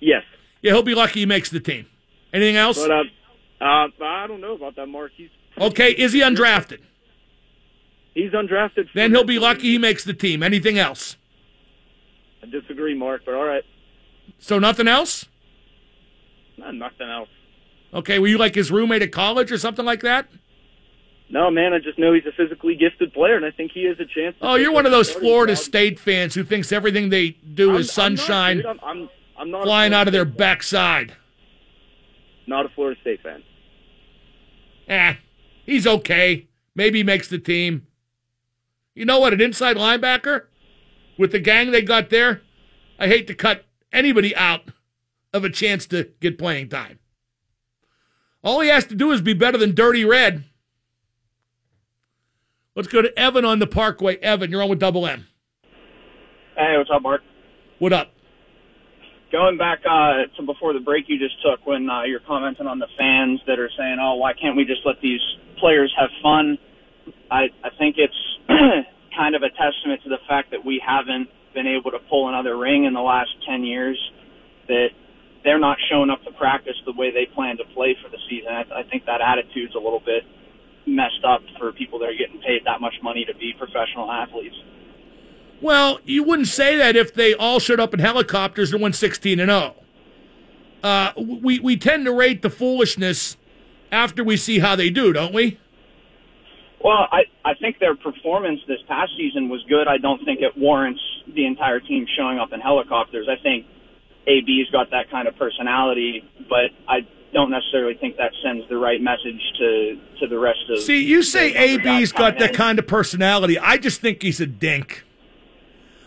Yes. 0.00 0.22
Yeah, 0.62 0.72
he'll 0.72 0.82
be 0.82 0.94
lucky 0.94 1.20
he 1.20 1.26
makes 1.26 1.50
the 1.50 1.60
team. 1.60 1.86
Anything 2.32 2.56
else? 2.56 2.78
But 2.78 2.90
uh, 2.90 3.02
uh, 3.60 3.88
I 4.02 4.26
don't 4.26 4.40
know 4.40 4.54
about 4.54 4.76
that, 4.76 4.86
Mark. 4.86 5.12
He's 5.14 5.28
Okay, 5.58 5.90
is 5.90 6.14
he 6.14 6.20
undrafted? 6.22 6.78
he's 8.14 8.32
undrafted. 8.32 8.88
Then 8.94 9.10
he'll 9.10 9.24
be 9.24 9.38
lucky 9.38 9.72
he 9.72 9.78
makes 9.78 10.04
the 10.04 10.14
team. 10.14 10.42
Anything 10.42 10.78
else? 10.78 11.16
I 12.42 12.46
disagree, 12.46 12.94
Mark, 12.94 13.22
but 13.24 13.34
all 13.34 13.44
right. 13.44 13.64
So 14.38 14.58
nothing 14.58 14.88
else? 14.88 15.26
Not 16.56 16.74
nothing 16.74 17.08
else. 17.08 17.28
Okay, 17.92 18.18
were 18.18 18.28
you 18.28 18.38
like 18.38 18.54
his 18.54 18.70
roommate 18.70 19.02
at 19.02 19.12
college 19.12 19.50
or 19.50 19.58
something 19.58 19.84
like 19.84 20.00
that? 20.02 20.28
No, 21.28 21.50
man. 21.50 21.72
I 21.72 21.78
just 21.78 21.98
know 21.98 22.12
he's 22.12 22.26
a 22.26 22.32
physically 22.32 22.74
gifted 22.74 23.12
player, 23.12 23.36
and 23.36 23.44
I 23.44 23.50
think 23.50 23.72
he 23.72 23.84
has 23.84 23.98
a 24.00 24.04
chance. 24.04 24.36
Oh, 24.40 24.56
you're 24.56 24.72
one 24.72 24.86
of 24.86 24.92
those 24.92 25.10
Florida 25.10 25.54
job. 25.54 25.62
State 25.62 25.98
fans 25.98 26.34
who 26.34 26.44
thinks 26.44 26.72
everything 26.72 27.08
they 27.08 27.30
do 27.30 27.70
I'm- 27.70 27.80
is 27.80 27.98
I'm 27.98 28.14
not, 28.14 28.18
sunshine. 28.20 28.62
I'm, 28.66 29.08
I'm, 29.36 29.50
not 29.50 29.62
flying 29.62 29.94
out 29.94 30.06
of 30.06 30.12
their 30.12 30.24
backside. 30.24 31.14
Not 32.46 32.66
a 32.66 32.68
Florida 32.70 33.00
State 33.00 33.22
fan. 33.22 33.42
Eh, 34.88 35.14
he's 35.64 35.86
okay. 35.86 36.48
Maybe 36.74 36.98
he 36.98 37.04
makes 37.04 37.28
the 37.28 37.38
team. 37.38 37.86
You 38.94 39.04
know 39.04 39.20
what? 39.20 39.32
An 39.32 39.40
inside 39.40 39.76
linebacker 39.76 40.46
with 41.20 41.32
the 41.32 41.38
gang 41.38 41.70
they 41.70 41.82
got 41.82 42.08
there, 42.08 42.40
I 42.98 43.06
hate 43.06 43.26
to 43.26 43.34
cut 43.34 43.66
anybody 43.92 44.34
out 44.34 44.62
of 45.34 45.44
a 45.44 45.50
chance 45.50 45.84
to 45.88 46.08
get 46.18 46.38
playing 46.38 46.70
time. 46.70 46.98
All 48.42 48.60
he 48.60 48.70
has 48.70 48.86
to 48.86 48.94
do 48.94 49.12
is 49.12 49.20
be 49.20 49.34
better 49.34 49.58
than 49.58 49.74
Dirty 49.74 50.02
Red. 50.02 50.44
Let's 52.74 52.88
go 52.88 53.02
to 53.02 53.18
Evan 53.18 53.44
on 53.44 53.58
the 53.58 53.66
Parkway. 53.66 54.16
Evan, 54.16 54.50
you're 54.50 54.62
on 54.62 54.70
with 54.70 54.78
Double 54.78 55.06
M. 55.06 55.26
Hey, 56.56 56.78
what's 56.78 56.88
up, 56.90 57.02
Mark? 57.02 57.20
What 57.80 57.92
up? 57.92 58.12
Going 59.30 59.58
back 59.58 59.80
uh, 59.84 60.22
to 60.38 60.42
before 60.46 60.72
the 60.72 60.80
break 60.80 61.04
you 61.08 61.18
just 61.18 61.34
took, 61.42 61.66
when 61.66 61.90
uh, 61.90 62.04
you're 62.04 62.20
commenting 62.20 62.66
on 62.66 62.78
the 62.78 62.88
fans 62.96 63.40
that 63.46 63.58
are 63.58 63.70
saying, 63.76 63.98
"Oh, 64.00 64.14
why 64.14 64.32
can't 64.32 64.56
we 64.56 64.64
just 64.64 64.80
let 64.86 64.96
these 65.02 65.20
players 65.58 65.94
have 65.98 66.08
fun?" 66.22 66.56
I 67.30 67.48
I 67.62 67.70
think 67.78 67.96
it's 67.98 68.16
kind 69.16 69.34
of 69.34 69.42
a 69.42 69.50
testament 69.50 70.02
to 70.04 70.08
the 70.08 70.18
fact 70.28 70.50
that 70.50 70.64
we 70.64 70.82
haven't 70.84 71.28
been 71.54 71.66
able 71.66 71.90
to 71.90 71.98
pull 72.08 72.28
another 72.28 72.56
ring 72.56 72.84
in 72.84 72.94
the 72.94 73.00
last 73.00 73.30
ten 73.46 73.64
years. 73.64 73.98
That 74.68 74.88
they're 75.44 75.58
not 75.58 75.78
showing 75.90 76.10
up 76.10 76.22
to 76.24 76.32
practice 76.32 76.76
the 76.84 76.92
way 76.92 77.10
they 77.10 77.26
plan 77.34 77.56
to 77.56 77.64
play 77.74 77.96
for 78.02 78.08
the 78.08 78.18
season. 78.28 78.52
I, 78.52 78.80
I 78.80 78.82
think 78.84 79.06
that 79.06 79.20
attitude's 79.20 79.74
a 79.74 79.78
little 79.78 80.00
bit 80.00 80.24
messed 80.86 81.24
up 81.26 81.42
for 81.58 81.72
people 81.72 81.98
that 82.00 82.08
are 82.08 82.14
getting 82.14 82.40
paid 82.40 82.64
that 82.64 82.80
much 82.80 82.94
money 83.02 83.24
to 83.24 83.34
be 83.34 83.52
professional 83.58 84.10
athletes. 84.10 84.56
Well, 85.60 86.00
you 86.04 86.22
wouldn't 86.22 86.48
say 86.48 86.76
that 86.76 86.96
if 86.96 87.14
they 87.14 87.34
all 87.34 87.58
showed 87.58 87.80
up 87.80 87.92
in 87.92 88.00
helicopters 88.00 88.72
and 88.72 88.80
went 88.80 88.94
16 88.94 89.38
and 89.40 89.50
0. 89.50 89.74
Uh, 90.82 91.12
we 91.16 91.58
we 91.58 91.76
tend 91.76 92.06
to 92.06 92.12
rate 92.12 92.40
the 92.40 92.48
foolishness 92.48 93.36
after 93.92 94.24
we 94.24 94.38
see 94.38 94.60
how 94.60 94.74
they 94.76 94.88
do, 94.88 95.12
don't 95.12 95.34
we? 95.34 95.58
Well, 96.82 97.06
I, 97.12 97.24
I 97.44 97.54
think 97.54 97.78
their 97.78 97.94
performance 97.94 98.60
this 98.66 98.80
past 98.88 99.12
season 99.16 99.48
was 99.48 99.62
good. 99.68 99.86
I 99.86 99.98
don't 99.98 100.24
think 100.24 100.40
it 100.40 100.56
warrants 100.56 101.00
the 101.34 101.46
entire 101.46 101.80
team 101.80 102.06
showing 102.16 102.38
up 102.38 102.52
in 102.52 102.60
helicopters. 102.60 103.28
I 103.28 103.40
think 103.42 103.66
AB's 104.26 104.70
got 104.70 104.90
that 104.90 105.10
kind 105.10 105.28
of 105.28 105.36
personality, 105.36 106.24
but 106.48 106.70
I 106.88 107.06
don't 107.32 107.50
necessarily 107.50 107.94
think 107.94 108.16
that 108.16 108.32
sends 108.42 108.68
the 108.68 108.76
right 108.76 109.00
message 109.00 109.40
to, 109.58 110.00
to 110.20 110.26
the 110.26 110.38
rest 110.38 110.58
of 110.70 110.80
See, 110.80 111.04
you 111.04 111.22
say 111.22 111.54
AB's 111.54 112.12
got 112.12 112.38
that 112.38 112.54
kind 112.54 112.78
of 112.78 112.86
personality. 112.86 113.58
I 113.58 113.76
just 113.76 114.00
think 114.00 114.22
he's 114.22 114.40
a 114.40 114.46
dink. 114.46 115.04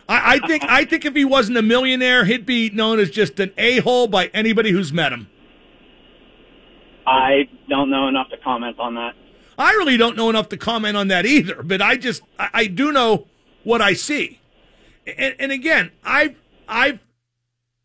I, 0.10 0.36
I 0.36 0.48
think 0.48 0.64
I 0.66 0.84
think 0.84 1.06
if 1.06 1.16
he 1.16 1.24
wasn't 1.24 1.58
a 1.58 1.62
millionaire, 1.62 2.26
he'd 2.26 2.46
be 2.46 2.70
known 2.70 3.00
as 3.00 3.10
just 3.10 3.40
an 3.40 3.54
a 3.58 3.80
hole 3.80 4.08
by 4.08 4.28
anybody 4.28 4.72
who's 4.72 4.92
met 4.92 5.14
him. 5.14 5.30
I 7.08 7.48
don't 7.70 7.90
know 7.90 8.08
enough 8.08 8.30
to 8.30 8.38
comment 8.38 8.80
on 8.80 8.96
that. 8.96 9.14
I 9.64 9.72
really 9.72 9.96
don't 9.96 10.18
know 10.18 10.30
enough 10.30 10.50
to 10.50 10.58
comment 10.58 10.98
on 10.98 11.08
that 11.08 11.26
either, 11.26 11.64
but 11.64 11.82
I 11.82 11.96
just 11.96 12.22
I, 12.38 12.50
I 12.54 12.66
do 12.68 12.92
know 12.92 13.28
what 13.64 13.82
I 13.82 13.94
see. 13.94 14.42
And, 15.08 15.36
and 15.40 15.52
again, 15.52 15.92
I've 16.04 16.36
I've 16.68 17.00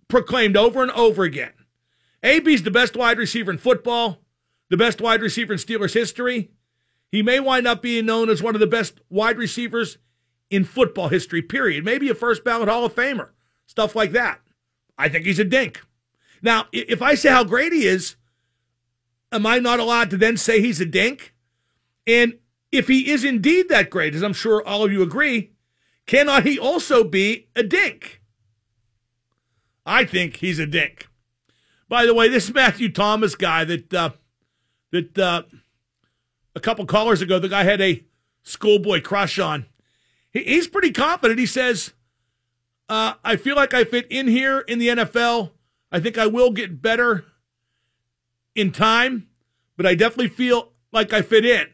proclaimed 0.09 0.57
over 0.57 0.83
and 0.83 0.91
over 0.91 1.23
again, 1.23 1.53
AB's 2.23 2.65
the 2.65 2.73
best 2.73 2.97
wide 2.97 3.19
receiver 3.19 3.53
in 3.53 3.59
football, 3.59 4.19
the 4.71 4.77
best 4.77 5.01
wide 5.01 5.23
receiver 5.23 5.53
in 5.53 5.59
Steelers 5.59 5.95
history. 5.95 6.51
He 7.13 7.23
may 7.23 7.39
wind 7.39 7.69
up 7.69 7.81
being 7.81 8.07
known 8.07 8.29
as 8.29 8.43
one 8.43 8.57
of 8.57 8.61
the 8.61 8.67
best 8.67 9.01
wide 9.09 9.39
receivers 9.39 9.99
in 10.51 10.65
football 10.65 11.09
history, 11.09 11.43
period. 11.43 11.85
Maybe 11.85 12.11
a 12.11 12.15
first 12.15 12.43
ballot 12.43 12.69
Hall 12.69 12.85
of 12.85 12.95
Famer, 12.95 13.29
stuff 13.67 13.95
like 13.95 14.13
that. 14.13 14.41
I 14.99 15.09
think 15.09 15.27
he's 15.27 15.39
a 15.39 15.45
dink. 15.45 15.81
Now, 16.43 16.67
if 16.73 17.03
I 17.03 17.15
say 17.15 17.31
how 17.31 17.45
great 17.45 17.73
he 17.73 17.87
is, 17.87 18.17
am 19.31 19.47
I 19.47 19.61
not 19.61 19.79
allowed 19.79 20.11
to 20.11 20.17
then 20.17 20.37
say 20.37 20.61
he's 20.61 20.81
a 20.81 20.87
dink? 20.87 21.35
And 22.09 22.39
if 22.73 22.89
he 22.89 23.11
is 23.11 23.23
indeed 23.23 23.69
that 23.69 23.91
great, 23.91 24.15
as 24.15 24.23
I'm 24.23 24.33
sure 24.33 24.67
all 24.67 24.83
of 24.83 24.91
you 24.91 25.03
agree, 25.03 25.53
cannot 26.07 26.47
he 26.47 26.59
also 26.59 27.05
be 27.05 27.49
a 27.55 27.63
dink? 27.63 28.23
I 29.85 30.07
think 30.07 30.37
he's 30.37 30.59
a 30.59 30.67
dink. 30.67 31.07
By 31.87 32.07
the 32.07 32.15
way, 32.15 32.29
this 32.29 32.53
Matthew 32.53 32.91
Thomas 32.91 33.35
guy 33.35 33.65
that 33.65 33.95
uh, 33.95 34.11
that 34.91 35.19
uh, 35.19 35.43
a 36.57 36.61
couple 36.61 36.87
callers 36.87 37.21
ago, 37.21 37.39
the 37.39 37.49
guy 37.49 37.65
had 37.65 37.81
a 37.81 38.05
schoolboy 38.43 39.03
crush 39.03 39.39
on. 39.39 39.67
He, 40.31 40.43
he's 40.43 40.69
pretty 40.69 40.93
confident. 40.93 41.39
He 41.39 41.47
says, 41.47 41.93
uh, 42.89 43.15
"I 43.25 43.37
feel 43.37 43.57
like 43.57 43.73
I 43.73 43.85
fit 43.85 44.07
in 44.11 44.29
here 44.29 44.61
in 44.61 44.79
the 44.79 44.89
NFL. 44.89 45.53
I 45.91 46.01
think 46.01 46.19
I 46.19 46.27
will 46.27 46.51
get 46.51 46.83
better 46.83 47.25
in 48.55 48.73
time, 48.73 49.29
but 49.77 49.87
I 49.87 49.95
definitely 49.95 50.29
feel 50.29 50.73
like 50.93 51.15
I 51.15 51.23
fit 51.23 51.47
in. 51.47 51.69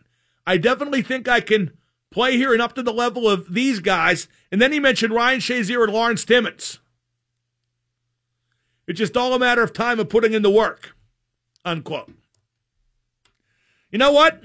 I 0.46 0.56
definitely 0.58 1.02
think 1.02 1.28
I 1.28 1.40
can 1.40 1.72
play 2.10 2.36
here 2.36 2.52
and 2.52 2.62
up 2.62 2.74
to 2.74 2.82
the 2.82 2.92
level 2.92 3.28
of 3.28 3.52
these 3.54 3.80
guys. 3.80 4.28
And 4.52 4.60
then 4.60 4.72
he 4.72 4.80
mentioned 4.80 5.12
Ryan 5.12 5.40
Shazier 5.40 5.84
and 5.84 5.92
Lawrence 5.92 6.24
Timmons. 6.24 6.78
It's 8.86 8.98
just 8.98 9.16
all 9.16 9.34
a 9.34 9.38
matter 9.38 9.62
of 9.62 9.72
time 9.72 9.98
of 9.98 10.08
putting 10.08 10.34
in 10.34 10.42
the 10.42 10.50
work. 10.50 10.94
Unquote. 11.64 12.12
You 13.90 13.98
know 13.98 14.12
what? 14.12 14.42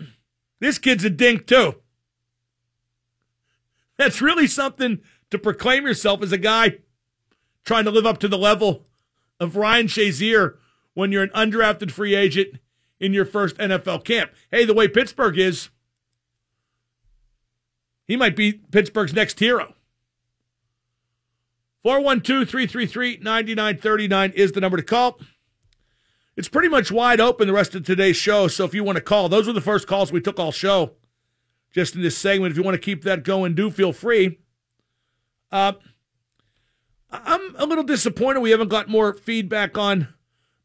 This 0.59 0.77
kid's 0.77 1.03
a 1.03 1.09
dink 1.09 1.47
too. 1.47 1.75
That's 3.97 4.21
really 4.21 4.47
something 4.47 4.99
to 5.29 5.37
proclaim 5.37 5.85
yourself 5.85 6.23
as 6.23 6.31
a 6.31 6.37
guy 6.37 6.77
trying 7.65 7.85
to 7.85 7.91
live 7.91 8.05
up 8.05 8.17
to 8.19 8.27
the 8.27 8.37
level 8.37 8.85
of 9.39 9.55
Ryan 9.55 9.87
Shazier 9.87 10.55
when 10.93 11.11
you're 11.11 11.23
an 11.23 11.29
undrafted 11.29 11.91
free 11.91 12.15
agent 12.15 12.59
in 12.99 13.13
your 13.13 13.25
first 13.25 13.57
NFL 13.57 14.05
camp. 14.05 14.31
Hey, 14.51 14.65
the 14.65 14.73
way 14.73 14.87
Pittsburgh 14.87 15.37
is, 15.37 15.69
he 18.09 18.17
might 18.17 18.35
be 18.35 18.53
Pittsburgh's 18.53 19.13
next 19.13 19.39
hero. 19.39 19.75
412 21.83 22.49
333 22.49 23.19
9939 23.21 24.31
is 24.35 24.51
the 24.51 24.59
number 24.59 24.77
to 24.77 24.83
call. 24.83 25.19
It's 26.35 26.49
pretty 26.49 26.69
much 26.69 26.91
wide 26.91 27.21
open 27.21 27.47
the 27.47 27.53
rest 27.53 27.75
of 27.75 27.85
today's 27.85 28.17
show. 28.17 28.47
So 28.47 28.65
if 28.65 28.73
you 28.73 28.83
want 28.83 28.95
to 28.95 29.03
call, 29.03 29.29
those 29.29 29.45
were 29.45 29.53
the 29.53 29.61
first 29.61 29.87
calls 29.87 30.11
we 30.11 30.21
took 30.21 30.39
all 30.39 30.51
show 30.51 30.93
just 31.71 31.95
in 31.95 32.01
this 32.01 32.17
segment. 32.17 32.51
If 32.51 32.57
you 32.57 32.63
want 32.63 32.73
to 32.73 32.81
keep 32.81 33.03
that 33.03 33.23
going, 33.23 33.53
do 33.53 33.69
feel 33.69 33.93
free. 33.93 34.39
Uh, 35.51 35.73
I'm 37.11 37.55
a 37.57 37.65
little 37.67 37.83
disappointed 37.83 38.39
we 38.39 38.51
haven't 38.51 38.69
got 38.69 38.89
more 38.89 39.13
feedback 39.13 39.77
on 39.77 40.07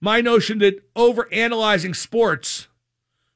my 0.01 0.23
notion 0.23 0.61
that 0.61 0.83
over 0.97 1.31
analyzing 1.31 1.93
sports 1.93 2.69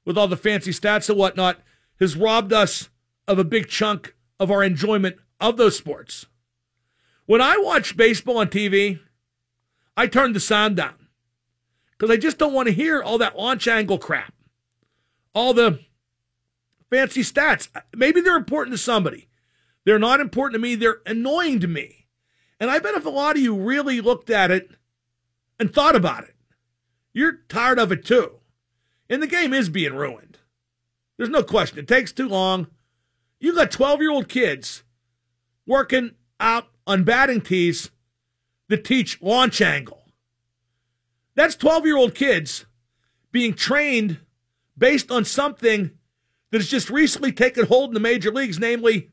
with 0.07 0.17
all 0.17 0.29
the 0.29 0.37
fancy 0.37 0.71
stats 0.71 1.11
and 1.11 1.19
whatnot 1.19 1.61
has 2.01 2.17
robbed 2.17 2.55
us 2.55 2.89
of 3.29 3.39
a 3.39 3.45
big 3.45 3.69
chunk 3.69 4.15
of 4.41 4.51
our 4.51 4.65
enjoyment 4.65 5.17
of 5.41 5.57
those 5.57 5.77
sports. 5.77 6.27
When 7.27 7.41
I 7.41 7.59
watch 7.59 7.97
baseball 7.97 8.39
on 8.39 8.49
TV, 8.49 8.99
I 9.97 10.07
turn 10.07 10.33
the 10.33 10.41
sound 10.41 10.77
down 10.77 11.09
because 11.91 12.11
I 12.11 12.17
just 12.17 12.39
don't 12.39 12.55
want 12.55 12.69
to 12.69 12.75
hear 12.75 13.03
all 13.03 13.19
that 13.19 13.37
launch 13.37 13.69
angle 13.69 13.99
crap, 13.99 14.33
all 15.35 15.53
the 15.53 15.81
fancy 16.91 17.21
stats. 17.21 17.69
Maybe 17.95 18.21
they're 18.21 18.37
important 18.37 18.75
to 18.75 18.79
somebody. 18.83 19.29
They're 19.85 19.99
not 19.99 20.21
important 20.21 20.55
to 20.55 20.59
me. 20.59 20.75
They're 20.75 21.03
annoying 21.07 21.61
to 21.61 21.69
me. 21.69 22.07
And 22.59 22.71
I 22.71 22.79
bet 22.79 22.95
if 22.95 23.07
a 23.07 23.11
lot 23.11 23.37
of 23.37 23.43
you 23.43 23.55
really 23.55 24.01
looked 24.01 24.31
at 24.31 24.51
it 24.51 24.71
and 25.61 25.73
thought 25.73 25.95
about 25.95 26.25
it, 26.25 26.35
you're 27.13 27.41
tired 27.49 27.79
of 27.79 27.93
it 27.93 28.05
too. 28.05 28.41
And 29.11 29.23
the 29.23 29.27
game 29.27 29.53
is 29.53 29.69
being 29.69 29.95
ruined. 29.95 30.39
There's 31.17 31.31
no 31.31 31.43
question. 31.43 31.79
It 31.79 31.89
takes 31.89 32.13
too 32.13 32.29
long. 32.29 32.69
You 33.41 33.55
got 33.55 33.71
12 33.71 34.01
year 34.01 34.11
old 34.11 34.29
kids 34.29 34.83
working 35.67 36.13
out 36.41 36.69
on 36.87 37.05
batting 37.05 37.41
tees 37.41 37.91
that 38.69 38.85
teach 38.85 39.21
launch 39.23 39.61
angle. 39.61 40.03
That's 41.35 41.55
12 41.55 41.87
year 41.87 41.97
old 41.97 42.15
kids 42.15 42.67
being 43.31 43.55
trained 43.55 44.19
based 44.77 45.11
on 45.11 45.25
something 45.25 45.91
that 46.51 46.59
has 46.59 46.69
just 46.69 46.91
recently 46.91 47.33
taken 47.33 47.67
hold 47.67 47.91
in 47.91 47.95
the 47.95 48.01
major 48.01 48.33
leagues, 48.33 48.59
namely 48.59 49.11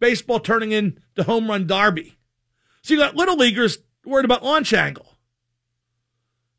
baseball 0.00 0.40
turning 0.40 0.72
into 0.72 1.22
home 1.22 1.48
run 1.48 1.66
derby. 1.66 2.16
So 2.82 2.94
you 2.94 3.00
got 3.00 3.16
little 3.16 3.36
leaguers 3.36 3.78
worried 4.04 4.24
about 4.24 4.44
launch 4.44 4.72
angle. 4.72 5.06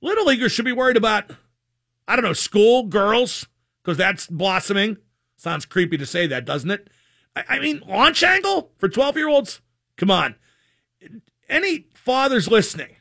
Little 0.02 0.26
leaguers 0.26 0.52
should 0.52 0.66
be 0.66 0.72
worried 0.72 0.98
about, 0.98 1.32
I 2.08 2.16
don't 2.16 2.24
know, 2.24 2.34
school, 2.34 2.84
girls, 2.84 3.48
because 3.82 3.98
that's 3.98 4.28
blossoming. 4.28 4.98
Sounds 5.40 5.66
creepy 5.66 5.98
to 5.98 6.06
say 6.06 6.28
that, 6.28 6.44
doesn't 6.44 6.70
it? 6.70 6.90
I, 7.34 7.44
I 7.48 7.60
mean, 7.60 7.82
launch 7.88 8.24
angle 8.24 8.74
for 8.78 8.90
12 8.90 9.16
year 9.16 9.30
olds? 9.30 9.62
Come 9.96 10.12
on. 10.12 10.36
Any 11.48 11.88
fathers 11.94 12.50
listening 12.50 12.98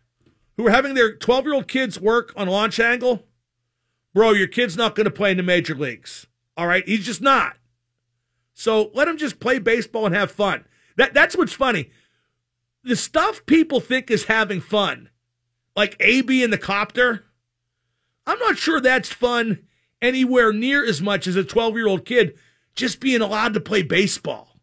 who 0.57 0.64
are 0.68 0.71
having 0.71 0.95
their 0.95 1.16
12 1.16 1.45
year 1.47 1.54
old 1.54 1.66
kids 1.66 1.99
work 2.00 2.33
on 2.37 2.47
launch 2.47 2.78
angle, 2.78 3.26
bro, 4.14 4.30
your 4.30 4.47
kid's 4.47 4.76
not 4.76 4.95
going 4.95 5.07
to 5.07 5.11
play 5.11 5.33
in 5.33 5.37
the 5.37 5.42
major 5.42 5.75
leagues. 5.75 6.28
All 6.57 6.68
right. 6.68 6.87
He's 6.87 7.04
just 7.04 7.21
not. 7.21 7.57
So 8.54 8.92
let 8.95 9.09
him 9.09 9.16
just 9.16 9.40
play 9.40 9.59
baseball 9.59 10.07
and 10.07 10.14
have 10.14 10.30
fun. 10.30 10.64
That, 10.97 11.14
that's 11.14 11.37
what's 11.37 11.52
funny. 11.52 11.90
The 12.85 12.95
stuff 12.95 13.45
people 13.47 13.80
think 13.80 14.12
is 14.12 14.26
having 14.26 14.61
fun, 14.61 15.11
like 15.75 15.97
AB 15.99 16.45
in 16.45 16.52
the 16.52 16.59
copter, 16.59 17.25
I'm 18.28 18.38
not 18.38 18.59
sure 18.59 18.80
that's 18.80 19.12
fun 19.12 19.64
anywhere 20.00 20.52
near 20.52 20.84
as 20.84 21.00
much 21.00 21.26
as 21.26 21.36
a 21.36 21.44
12 21.44 21.74
year 21.76 21.88
old 21.88 22.04
kid 22.04 22.38
just 22.74 23.00
being 23.00 23.20
allowed 23.20 23.54
to 23.54 23.60
play 23.60 23.82
baseball 23.82 24.56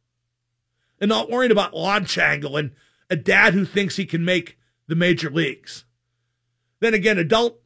and 0.99 1.09
not 1.09 1.29
worrying 1.29 1.51
about 1.51 1.73
launch 1.73 2.17
angle 2.17 2.55
and 2.57 2.71
a 3.09 3.15
dad 3.15 3.53
who 3.53 3.65
thinks 3.65 3.97
he 3.97 4.05
can 4.05 4.23
make 4.23 4.57
the 4.87 4.95
major 4.95 5.29
leagues. 5.29 5.85
Then 6.79 6.93
again, 6.93 7.17
adult 7.17 7.59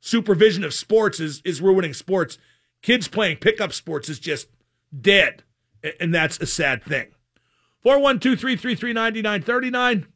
supervision 0.00 0.64
of 0.64 0.74
sports 0.74 1.20
is, 1.20 1.42
is 1.44 1.60
ruining 1.60 1.94
sports. 1.94 2.38
Kids 2.82 3.08
playing 3.08 3.38
pickup 3.38 3.72
sports 3.72 4.08
is 4.08 4.18
just 4.18 4.48
dead. 4.98 5.42
And 6.00 6.14
that's 6.14 6.40
a 6.40 6.46
sad 6.46 6.84
thing. 6.84 7.08
412 7.82 8.38
333 8.38 8.92
9939. 8.92 10.06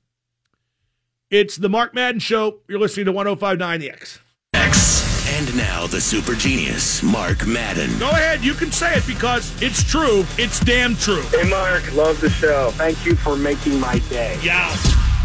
It's 1.31 1.57
the 1.57 1.69
Mark 1.69 1.95
Madden 1.95 2.21
Show. 2.21 2.61
You're 2.69 2.79
listening 2.81 3.07
to 3.07 3.13
1059 3.13 3.81
The 3.81 3.91
X. 3.91 4.21
X. 4.53 5.02
And 5.43 5.57
now 5.57 5.89
the 5.89 6.01
super 6.01 6.37
genius, 6.37 7.03
Mark 7.03 7.49
Madden. 7.49 7.99
Go 7.99 8.11
ahead, 8.11 8.45
you 8.45 8.55
can 8.55 8.71
say 8.71 8.95
it 8.95 9.05
because 9.09 9.61
it's 9.61 9.83
true. 9.83 10.25
It's 10.39 10.61
damn 10.61 10.95
true. 10.95 11.23
Hey, 11.23 11.51
Mark, 11.51 11.93
love 11.95 12.21
the 12.21 12.31
show. 12.31 12.71
Thank 12.75 13.05
you 13.05 13.17
for 13.17 13.35
making 13.35 13.81
my 13.81 13.99
day. 14.09 14.39
Yeah. 14.41 14.73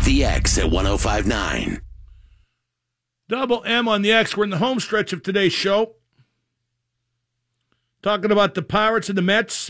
The 0.06 0.23
X 0.23 0.58
at 0.58 0.71
1059. 0.71 1.84
Double 3.30 3.63
M 3.63 3.88
on 3.88 4.01
the 4.01 4.12
X. 4.12 4.36
We're 4.36 4.45
in 4.45 4.49
the 4.49 4.58
home 4.58 4.80
stretch 4.80 5.13
of 5.13 5.21
today's 5.21 5.53
show. 5.53 5.93
Talking 8.01 8.32
about 8.32 8.56
the 8.56 8.63
Pirates 8.63 9.10
and 9.10 9.17
the 9.19 9.21
Mets. 9.21 9.69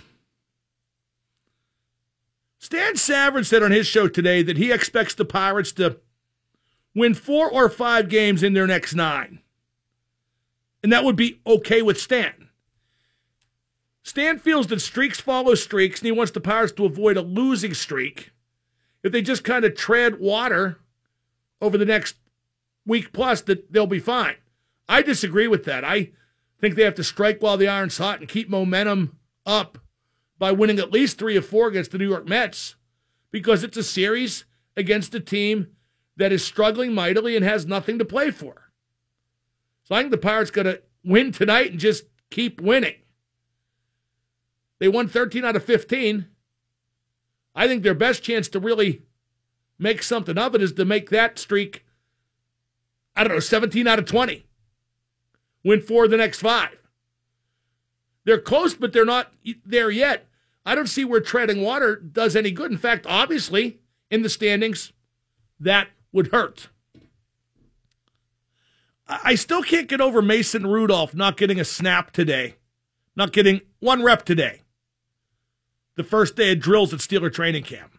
Stan 2.58 2.94
Savran 2.94 3.46
said 3.46 3.64
on 3.64 3.72
his 3.72 3.86
show 3.86 4.08
today 4.08 4.44
that 4.44 4.56
he 4.56 4.72
expects 4.72 5.14
the 5.14 5.26
Pirates 5.26 5.74
to 5.74 5.98
win 6.96 7.14
four 7.16 7.52
or 7.52 7.68
five 7.68 8.08
games 8.08 8.44
in 8.44 8.54
their 8.54 8.66
next 8.66 8.94
nine. 8.96 9.42
And 10.84 10.92
that 10.92 11.04
would 11.04 11.16
be 11.16 11.42
okay 11.46 11.82
with 11.82 12.00
Stan. 12.00 12.50
Stan 14.04 14.40
feels 14.40 14.68
that 14.68 14.80
streaks 14.80 15.20
follow 15.20 15.54
streaks, 15.56 16.00
and 16.00 16.06
he 16.06 16.12
wants 16.12 16.32
the 16.32 16.40
Pirates 16.40 16.72
to 16.74 16.86
avoid 16.86 17.18
a 17.18 17.22
losing 17.22 17.74
streak 17.74 18.32
if 19.04 19.12
they 19.12 19.22
just 19.22 19.44
kind 19.44 19.66
of 19.66 19.76
tread 19.76 20.20
water 20.20 20.80
over 21.62 21.78
the 21.78 21.86
next 21.86 22.16
week 22.86 23.12
plus, 23.14 23.42
that 23.42 23.72
they'll 23.72 23.88
be 23.88 24.00
fine. 24.00 24.36
I 24.88 25.02
disagree 25.02 25.48
with 25.48 25.66
that. 25.66 25.84
I 25.84 26.12
think 26.60 26.76
they 26.76 26.84
have 26.84 26.96
to 26.96 27.04
strike 27.04 27.42
while 27.42 27.58
the 27.58 27.68
iron's 27.68 27.98
hot 27.98 28.20
and 28.20 28.30
keep 28.30 28.50
momentum 28.50 29.18
up 29.46 29.78
by 30.40 30.52
winning 30.52 30.80
at 30.80 30.92
least 30.92 31.18
three 31.18 31.38
or 31.38 31.42
four 31.42 31.68
against 31.68 31.92
the 31.92 31.98
New 31.98 32.08
York 32.08 32.28
Mets 32.28 32.76
because 33.32 33.64
it's 33.64 33.78
a 33.78 33.84
series 33.84 34.46
against 34.76 35.16
a 35.16 35.20
team 35.20 35.68
that 36.16 36.32
is 36.32 36.44
struggling 36.44 36.94
mightily 36.94 37.36
and 37.36 37.44
has 37.44 37.66
nothing 37.66 37.98
to 38.00 38.06
play 38.06 38.32
for. 38.32 38.67
So 39.88 39.96
I 39.96 40.02
think 40.02 40.12
the 40.12 40.18
Pirates 40.18 40.52
got 40.52 40.64
to 40.64 40.82
win 41.06 41.32
tonight 41.32 41.72
and 41.72 41.80
just 41.80 42.04
keep 42.30 42.60
winning. 42.60 42.96
They 44.80 44.90
won 44.90 45.08
13 45.08 45.46
out 45.46 45.56
of 45.56 45.64
15. 45.64 46.28
I 47.56 47.68
think 47.70 47.84
their 47.84 47.94
best 47.94 48.22
chance 48.22 48.50
to 48.50 48.60
really 48.60 49.04
make 49.80 50.04
something 50.04 50.38
of 50.38 50.56
it 50.56 50.62
is 50.62 50.74
to 50.74 50.84
make 50.84 51.10
that 51.12 51.40
streak, 51.40 51.86
I 53.16 53.24
don't 53.24 53.32
know, 53.32 53.40
17 53.40 53.88
out 53.88 53.98
of 53.98 54.04
20. 54.04 54.46
Win 55.64 55.80
four 55.80 56.04
of 56.04 56.12
the 56.12 56.18
next 56.18 56.42
five. 56.42 56.78
They're 58.26 58.42
close, 58.42 58.74
but 58.76 58.92
they're 58.92 59.06
not 59.06 59.32
there 59.66 59.90
yet. 59.90 60.28
I 60.66 60.76
don't 60.76 60.88
see 60.88 61.06
where 61.06 61.22
treading 61.22 61.62
water 61.62 61.96
does 61.96 62.36
any 62.36 62.52
good. 62.52 62.74
In 62.74 62.78
fact, 62.78 63.06
obviously, 63.08 63.80
in 64.12 64.22
the 64.22 64.28
standings, 64.30 64.92
that 65.62 65.88
would 66.12 66.28
hurt. 66.28 66.68
I 69.08 69.36
still 69.36 69.64
can't 69.64 69.88
get 69.88 70.02
over 70.02 70.22
Mason 70.22 70.68
Rudolph 70.68 71.16
not 71.16 71.38
getting 71.38 71.60
a 71.60 71.66
snap 71.66 72.12
today, 72.12 72.56
not 73.16 73.32
getting 73.32 73.62
one 73.80 74.04
rep 74.04 74.26
today. 74.26 74.62
The 75.96 76.04
first 76.04 76.36
day 76.36 76.52
of 76.52 76.60
drills 76.60 76.94
at 76.94 77.00
Steeler 77.00 77.32
training 77.32 77.64
camp. 77.64 77.98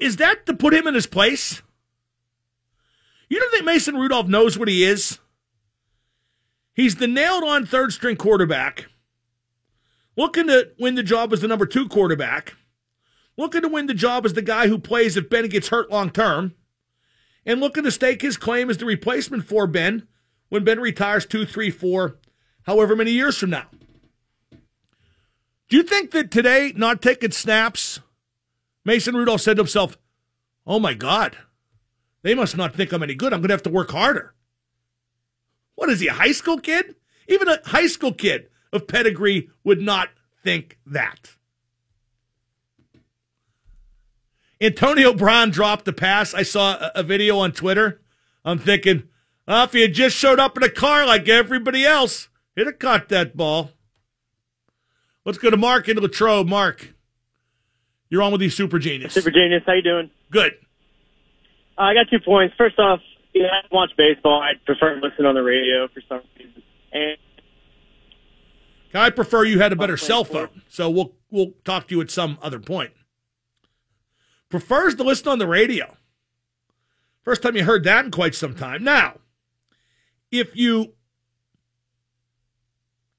Is 0.00 0.16
that 0.16 0.46
to 0.46 0.54
put 0.54 0.74
him 0.74 0.86
in 0.86 0.94
his 0.94 1.06
place? 1.06 1.62
You 3.28 3.40
don't 3.40 3.50
think 3.50 3.64
Mason 3.64 3.96
Rudolph 3.96 4.28
knows 4.28 4.58
what 4.58 4.68
he 4.68 4.84
is? 4.84 5.18
He's 6.74 6.96
the 6.96 7.06
nailed 7.06 7.44
on 7.44 7.64
third 7.64 7.92
string 7.92 8.16
quarterback, 8.16 8.86
looking 10.16 10.48
to 10.48 10.70
win 10.78 10.94
the 10.94 11.02
job 11.02 11.32
as 11.32 11.40
the 11.40 11.48
number 11.48 11.66
two 11.66 11.88
quarterback, 11.88 12.54
looking 13.36 13.62
to 13.62 13.68
win 13.68 13.86
the 13.86 13.94
job 13.94 14.26
as 14.26 14.34
the 14.34 14.42
guy 14.42 14.68
who 14.68 14.78
plays 14.78 15.16
if 15.16 15.30
Ben 15.30 15.48
gets 15.48 15.68
hurt 15.68 15.90
long 15.90 16.10
term 16.10 16.54
and 17.46 17.60
looking 17.60 17.84
to 17.84 17.90
stake 17.90 18.22
his 18.22 18.36
claim 18.36 18.70
as 18.70 18.78
the 18.78 18.84
replacement 18.84 19.44
for 19.44 19.66
Ben 19.66 20.06
when 20.48 20.64
Ben 20.64 20.80
retires 20.80 21.26
two, 21.26 21.44
three, 21.44 21.70
four, 21.70 22.16
however 22.62 22.96
many 22.96 23.10
years 23.10 23.36
from 23.36 23.50
now. 23.50 23.66
Do 25.68 25.76
you 25.76 25.82
think 25.82 26.10
that 26.12 26.30
today, 26.30 26.72
not 26.76 27.02
taking 27.02 27.30
snaps, 27.30 28.00
Mason 28.84 29.16
Rudolph 29.16 29.40
said 29.40 29.56
to 29.56 29.62
himself, 29.62 29.98
Oh 30.66 30.78
my 30.78 30.94
God, 30.94 31.36
they 32.22 32.34
must 32.34 32.56
not 32.56 32.74
think 32.74 32.92
I'm 32.92 33.02
any 33.02 33.14
good. 33.14 33.32
I'm 33.32 33.40
going 33.40 33.48
to 33.48 33.54
have 33.54 33.62
to 33.64 33.70
work 33.70 33.90
harder. 33.90 34.34
What 35.74 35.90
is 35.90 36.00
he, 36.00 36.08
a 36.08 36.12
high 36.12 36.32
school 36.32 36.58
kid? 36.58 36.94
Even 37.28 37.48
a 37.48 37.58
high 37.64 37.86
school 37.86 38.12
kid 38.12 38.48
of 38.72 38.86
pedigree 38.86 39.50
would 39.62 39.80
not 39.80 40.10
think 40.42 40.78
that. 40.86 41.33
Antonio 44.64 45.12
Brown 45.12 45.50
dropped 45.50 45.84
the 45.84 45.92
pass. 45.92 46.34
I 46.34 46.42
saw 46.42 46.74
a, 46.74 46.92
a 46.96 47.02
video 47.02 47.38
on 47.38 47.52
Twitter. 47.52 48.00
I'm 48.44 48.58
thinking, 48.58 49.04
oh, 49.46 49.64
if 49.64 49.72
he 49.72 49.82
had 49.82 49.94
just 49.94 50.16
showed 50.16 50.40
up 50.40 50.56
in 50.56 50.62
a 50.62 50.68
car 50.68 51.06
like 51.06 51.28
everybody 51.28 51.84
else, 51.84 52.28
he'd 52.56 52.66
have 52.66 52.78
caught 52.78 53.08
that 53.10 53.36
ball. 53.36 53.70
Let's 55.24 55.38
go 55.38 55.50
to 55.50 55.56
Mark 55.56 55.88
in 55.88 55.96
Latrobe. 55.96 56.48
Mark, 56.48 56.94
you're 58.10 58.22
on 58.22 58.32
with 58.32 58.40
these 58.40 58.54
Super 58.54 58.78
Genius. 58.78 59.14
Super 59.14 59.30
Genius, 59.30 59.62
how 59.66 59.72
you 59.72 59.82
doing? 59.82 60.10
Good. 60.30 60.52
Uh, 61.78 61.82
I 61.82 61.94
got 61.94 62.06
two 62.10 62.20
points. 62.20 62.54
First 62.56 62.78
off, 62.78 63.00
you 63.32 63.42
Yeah, 63.42 63.48
I 63.48 63.74
watch 63.74 63.90
baseball. 63.96 64.40
I 64.40 64.52
prefer 64.64 64.94
to 64.94 65.00
listen 65.00 65.26
on 65.26 65.34
the 65.34 65.42
radio 65.42 65.88
for 65.88 66.00
some 66.08 66.20
reason. 66.38 66.62
And 66.92 67.16
I 68.94 69.10
prefer 69.10 69.44
you 69.44 69.58
had 69.58 69.72
a 69.72 69.76
better 69.76 69.96
cell 69.96 70.24
phone, 70.24 70.62
so 70.68 70.88
we'll 70.88 71.12
we'll 71.30 71.52
talk 71.64 71.88
to 71.88 71.94
you 71.96 72.00
at 72.00 72.10
some 72.10 72.38
other 72.40 72.60
point. 72.60 72.92
Prefers 74.54 74.94
to 74.94 75.02
listen 75.02 75.26
on 75.26 75.40
the 75.40 75.48
radio. 75.48 75.96
First 77.24 77.42
time 77.42 77.56
you 77.56 77.64
heard 77.64 77.82
that 77.82 78.04
in 78.04 78.12
quite 78.12 78.36
some 78.36 78.54
time. 78.54 78.84
Now, 78.84 79.18
if 80.30 80.54
you 80.54 80.92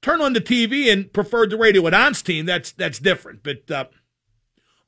turn 0.00 0.22
on 0.22 0.32
the 0.32 0.40
TV 0.40 0.90
and 0.90 1.12
preferred 1.12 1.50
the 1.50 1.58
radio 1.58 1.86
at 1.86 1.92
Onstein, 1.92 2.46
that's 2.46 2.72
that's 2.72 2.98
different. 2.98 3.42
But 3.42 3.70
uh, 3.70 3.84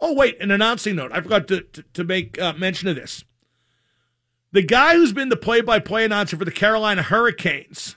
oh 0.00 0.14
wait, 0.14 0.40
an 0.40 0.50
announcing 0.50 0.96
note. 0.96 1.10
I 1.12 1.20
forgot 1.20 1.48
to 1.48 1.60
to, 1.60 1.82
to 1.82 2.02
make 2.04 2.40
uh, 2.40 2.54
mention 2.54 2.88
of 2.88 2.96
this. 2.96 3.24
The 4.52 4.62
guy 4.62 4.94
who's 4.94 5.12
been 5.12 5.28
the 5.28 5.36
play-by-play 5.36 6.06
announcer 6.06 6.38
for 6.38 6.46
the 6.46 6.50
Carolina 6.50 7.02
Hurricanes, 7.02 7.96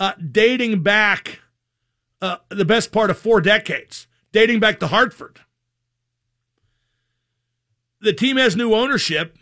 uh, 0.00 0.14
dating 0.14 0.82
back 0.82 1.40
uh, 2.22 2.38
the 2.48 2.64
best 2.64 2.90
part 2.90 3.10
of 3.10 3.18
four 3.18 3.42
decades, 3.42 4.06
dating 4.32 4.60
back 4.60 4.80
to 4.80 4.86
Hartford. 4.86 5.40
The 8.04 8.12
team 8.12 8.36
has 8.36 8.54
new 8.54 8.74
ownership, 8.74 9.38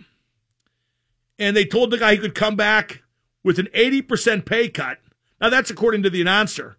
and 1.37 1.57
they 1.57 1.65
told 1.65 1.91
the 1.91 1.99
guy 1.99 2.13
he 2.13 2.19
could 2.19 2.37
come 2.37 2.55
back 2.55 3.03
with 3.43 3.59
an 3.59 3.67
80% 3.75 4.45
pay 4.45 4.69
cut. 4.69 4.99
Now, 5.41 5.49
that's 5.49 5.69
according 5.71 6.05
to 6.05 6.11
the 6.11 6.21
announcer. 6.21 6.77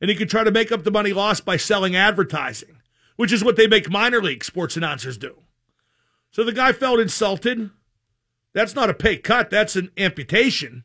And 0.00 0.08
he 0.08 0.16
could 0.16 0.30
try 0.30 0.42
to 0.42 0.50
make 0.50 0.72
up 0.72 0.84
the 0.84 0.90
money 0.90 1.12
lost 1.12 1.44
by 1.44 1.58
selling 1.58 1.94
advertising, 1.94 2.80
which 3.16 3.30
is 3.30 3.44
what 3.44 3.56
they 3.56 3.66
make 3.66 3.90
minor 3.90 4.22
league 4.22 4.42
sports 4.42 4.74
announcers 4.74 5.18
do. 5.18 5.42
So 6.30 6.44
the 6.44 6.52
guy 6.52 6.72
felt 6.72 6.98
insulted. 6.98 7.68
That's 8.54 8.74
not 8.74 8.88
a 8.88 8.94
pay 8.94 9.18
cut, 9.18 9.50
that's 9.50 9.76
an 9.76 9.90
amputation. 9.98 10.84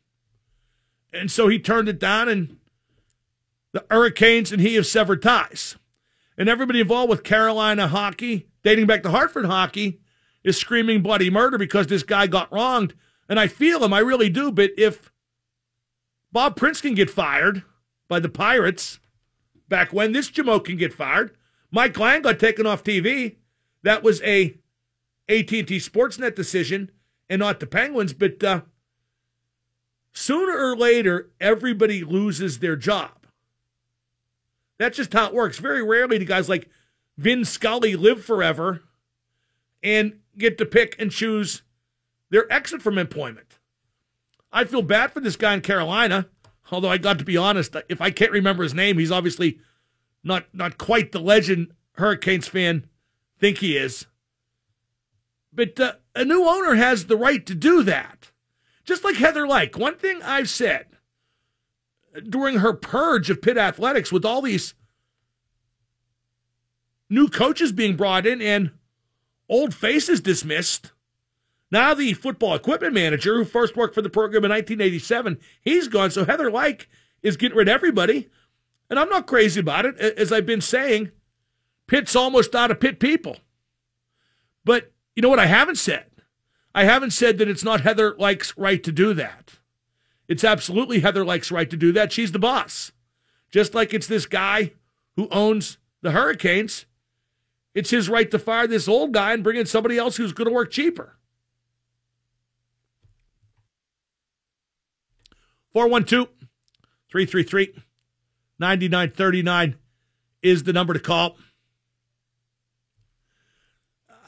And 1.10 1.30
so 1.30 1.48
he 1.48 1.58
turned 1.58 1.88
it 1.88 1.98
down, 1.98 2.28
and 2.28 2.58
the 3.72 3.86
Hurricanes 3.90 4.52
and 4.52 4.60
he 4.60 4.74
have 4.74 4.86
severed 4.86 5.22
ties. 5.22 5.76
And 6.36 6.50
everybody 6.50 6.80
involved 6.80 7.08
with 7.08 7.24
Carolina 7.24 7.88
hockey, 7.88 8.48
dating 8.62 8.84
back 8.84 9.02
to 9.04 9.10
Hartford 9.10 9.46
hockey, 9.46 10.00
is 10.44 10.58
screaming 10.58 11.02
bloody 11.02 11.30
murder 11.30 11.58
because 11.58 11.86
this 11.86 12.02
guy 12.02 12.26
got 12.26 12.52
wronged. 12.52 12.94
And 13.28 13.40
I 13.40 13.48
feel 13.48 13.82
him, 13.82 13.92
I 13.92 14.00
really 14.00 14.28
do. 14.28 14.52
But 14.52 14.72
if 14.76 15.10
Bob 16.30 16.56
Prince 16.56 16.80
can 16.80 16.94
get 16.94 17.10
fired 17.10 17.62
by 18.06 18.20
the 18.20 18.28
Pirates 18.28 19.00
back 19.68 19.92
when 19.92 20.12
this 20.12 20.30
Jamo 20.30 20.62
can 20.62 20.76
get 20.76 20.92
fired, 20.92 21.34
Mike 21.70 21.98
Lange 21.98 22.22
got 22.22 22.38
taken 22.38 22.66
off 22.66 22.84
TV. 22.84 23.36
That 23.82 24.02
was 24.02 24.22
a 24.22 24.58
AT&T 25.28 25.64
Sportsnet 25.64 26.34
decision 26.34 26.90
and 27.28 27.40
not 27.40 27.60
the 27.60 27.66
Penguins. 27.66 28.12
But 28.12 28.44
uh, 28.44 28.60
sooner 30.12 30.56
or 30.56 30.76
later, 30.76 31.30
everybody 31.40 32.04
loses 32.04 32.58
their 32.58 32.76
job. 32.76 33.26
That's 34.78 34.96
just 34.96 35.12
how 35.12 35.28
it 35.28 35.34
works. 35.34 35.58
Very 35.58 35.82
rarely 35.82 36.18
do 36.18 36.24
guys 36.24 36.48
like 36.48 36.68
Vin 37.16 37.44
Scully 37.44 37.96
live 37.96 38.24
forever 38.24 38.82
and 39.82 40.18
get 40.38 40.58
to 40.58 40.66
pick 40.66 40.96
and 40.98 41.10
choose 41.10 41.62
their 42.30 42.50
exit 42.52 42.82
from 42.82 42.98
employment. 42.98 43.58
I 44.52 44.64
feel 44.64 44.82
bad 44.82 45.12
for 45.12 45.20
this 45.20 45.36
guy 45.36 45.54
in 45.54 45.60
Carolina, 45.60 46.28
although 46.70 46.90
I 46.90 46.98
got 46.98 47.18
to 47.18 47.24
be 47.24 47.36
honest, 47.36 47.76
if 47.88 48.00
I 48.00 48.10
can't 48.10 48.32
remember 48.32 48.62
his 48.62 48.74
name, 48.74 48.98
he's 48.98 49.10
obviously 49.10 49.58
not 50.22 50.46
not 50.52 50.78
quite 50.78 51.12
the 51.12 51.20
legend 51.20 51.72
Hurricanes 51.92 52.48
fan 52.48 52.86
think 53.38 53.58
he 53.58 53.76
is. 53.76 54.06
But 55.52 55.78
uh, 55.78 55.94
a 56.14 56.24
new 56.24 56.46
owner 56.48 56.74
has 56.74 57.06
the 57.06 57.16
right 57.16 57.44
to 57.46 57.54
do 57.54 57.82
that. 57.84 58.32
Just 58.84 59.04
like 59.04 59.16
Heather 59.16 59.46
Lyke, 59.46 59.78
One 59.78 59.96
thing 59.96 60.20
I've 60.22 60.50
said 60.50 60.86
during 62.28 62.58
her 62.58 62.72
purge 62.72 63.30
of 63.30 63.42
Pitt 63.42 63.58
athletics 63.58 64.12
with 64.12 64.24
all 64.24 64.42
these 64.42 64.74
new 67.10 67.28
coaches 67.28 67.72
being 67.72 67.96
brought 67.96 68.26
in 68.26 68.40
and 68.40 68.70
old 69.48 69.74
faces 69.74 70.20
dismissed. 70.20 70.92
Now 71.70 71.94
the 71.94 72.12
football 72.14 72.54
equipment 72.54 72.94
manager 72.94 73.36
who 73.36 73.44
first 73.44 73.76
worked 73.76 73.94
for 73.94 74.02
the 74.02 74.10
program 74.10 74.44
in 74.44 74.50
1987, 74.50 75.38
he's 75.60 75.88
gone. 75.88 76.10
So 76.10 76.24
Heather 76.24 76.50
Lyke 76.50 76.88
is 77.22 77.36
getting 77.36 77.56
rid 77.56 77.68
of 77.68 77.74
everybody. 77.74 78.28
And 78.90 78.98
I'm 78.98 79.08
not 79.08 79.26
crazy 79.26 79.60
about 79.60 79.86
it. 79.86 79.98
As 79.98 80.32
I've 80.32 80.46
been 80.46 80.60
saying, 80.60 81.10
Pitt's 81.86 82.14
almost 82.14 82.54
out 82.54 82.70
of 82.70 82.80
Pitt 82.80 83.00
people. 83.00 83.38
But 84.64 84.92
you 85.16 85.22
know 85.22 85.28
what 85.28 85.38
I 85.38 85.46
haven't 85.46 85.76
said? 85.76 86.06
I 86.74 86.84
haven't 86.84 87.12
said 87.12 87.38
that 87.38 87.48
it's 87.48 87.64
not 87.64 87.82
Heather 87.82 88.14
Lyke's 88.18 88.56
right 88.56 88.82
to 88.82 88.92
do 88.92 89.14
that. 89.14 89.58
It's 90.28 90.44
absolutely 90.44 91.00
Heather 91.00 91.24
Lyke's 91.24 91.50
right 91.50 91.68
to 91.70 91.76
do 91.76 91.92
that. 91.92 92.12
She's 92.12 92.32
the 92.32 92.38
boss. 92.38 92.92
Just 93.50 93.74
like 93.74 93.94
it's 93.94 94.06
this 94.06 94.26
guy 94.26 94.72
who 95.16 95.28
owns 95.30 95.78
the 96.02 96.10
Hurricanes, 96.10 96.86
it's 97.74 97.90
his 97.90 98.08
right 98.08 98.30
to 98.30 98.38
fire 98.38 98.66
this 98.66 98.88
old 98.88 99.12
guy 99.12 99.32
and 99.32 99.42
bring 99.42 99.56
in 99.56 99.66
somebody 99.66 99.98
else 99.98 100.16
who's 100.16 100.32
going 100.32 100.48
to 100.48 100.54
work 100.54 100.70
cheaper. 100.70 101.16
412 105.72 106.28
333 107.10 107.82
9939 108.58 109.76
is 110.42 110.62
the 110.62 110.72
number 110.72 110.94
to 110.94 111.00
call. 111.00 111.36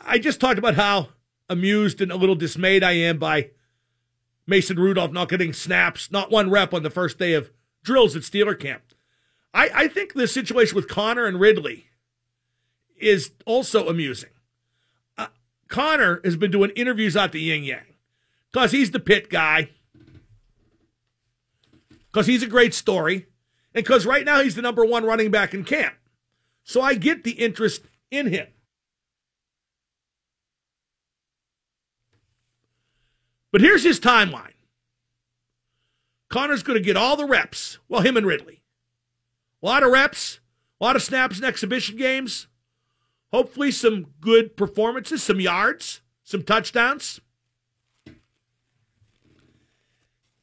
I 0.04 0.18
just 0.18 0.40
talked 0.40 0.58
about 0.58 0.74
how 0.74 1.10
amused 1.48 2.00
and 2.00 2.10
a 2.10 2.16
little 2.16 2.34
dismayed 2.34 2.82
I 2.82 2.92
am 2.92 3.18
by 3.18 3.50
Mason 4.46 4.76
Rudolph 4.76 5.12
not 5.12 5.28
getting 5.28 5.52
snaps, 5.52 6.10
not 6.10 6.30
one 6.30 6.50
rep 6.50 6.74
on 6.74 6.82
the 6.82 6.90
first 6.90 7.18
day 7.18 7.34
of 7.34 7.50
drills 7.84 8.16
at 8.16 8.22
Steeler 8.22 8.58
camp. 8.58 8.82
I, 9.54 9.70
I 9.74 9.88
think 9.88 10.14
the 10.14 10.26
situation 10.26 10.74
with 10.74 10.88
Conner 10.88 11.26
and 11.26 11.40
Ridley 11.40 11.86
is 12.98 13.32
also 13.44 13.88
amusing. 13.88 14.30
Uh, 15.16 15.28
Conner 15.68 16.20
has 16.24 16.36
been 16.36 16.50
doing 16.50 16.70
interviews 16.76 17.16
out 17.16 17.32
the 17.32 17.40
yin 17.40 17.64
yang 17.64 17.94
because 18.52 18.72
he's 18.72 18.90
the 18.90 19.00
Pitt 19.00 19.30
guy, 19.30 19.70
because 22.10 22.26
he's 22.26 22.42
a 22.42 22.46
great 22.46 22.74
story, 22.74 23.26
and 23.74 23.84
because 23.84 24.06
right 24.06 24.24
now 24.24 24.40
he's 24.40 24.54
the 24.54 24.62
number 24.62 24.84
one 24.84 25.04
running 25.04 25.30
back 25.30 25.52
in 25.52 25.64
camp. 25.64 25.94
So 26.64 26.80
I 26.80 26.94
get 26.94 27.22
the 27.22 27.32
interest 27.32 27.82
in 28.10 28.28
him. 28.28 28.48
But 33.52 33.60
here's 33.60 33.84
his 33.84 34.00
timeline. 34.00 34.52
Conner's 36.28 36.62
going 36.62 36.78
to 36.78 36.84
get 36.84 36.96
all 36.96 37.16
the 37.16 37.24
reps. 37.24 37.78
Well, 37.88 38.02
him 38.02 38.16
and 38.16 38.26
Ridley. 38.26 38.62
A 39.62 39.66
lot 39.66 39.82
of 39.82 39.90
reps, 39.90 40.40
a 40.80 40.84
lot 40.84 40.96
of 40.96 41.02
snaps 41.02 41.38
in 41.38 41.44
exhibition 41.44 41.96
games. 41.96 42.48
Hopefully, 43.32 43.70
some 43.70 44.06
good 44.20 44.56
performances, 44.56 45.22
some 45.22 45.40
yards, 45.40 46.00
some 46.22 46.42
touchdowns. 46.42 47.20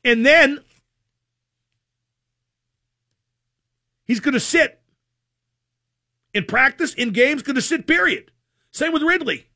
And 0.04 0.26
then 0.26 0.60
he's 4.06 4.20
going 4.20 4.34
to 4.34 4.40
sit 4.40 4.82
in 6.34 6.46
practice, 6.46 6.94
in 6.94 7.12
games, 7.12 7.42
going 7.42 7.56
to 7.56 7.62
sit, 7.62 7.88
period. 7.88 8.32
Same 8.72 8.92
with 8.92 9.04
Ridley. 9.04 9.48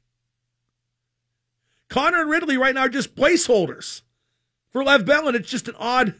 Conner 1.89 2.21
and 2.21 2.29
Ridley 2.29 2.57
right 2.57 2.75
now 2.75 2.81
are 2.81 2.89
just 2.89 3.15
placeholders 3.15 4.01
for 4.71 4.83
Lev 4.83 5.05
Bell, 5.05 5.27
and 5.27 5.35
it's 5.35 5.49
just 5.49 5.67
an 5.67 5.75
odd 5.77 6.15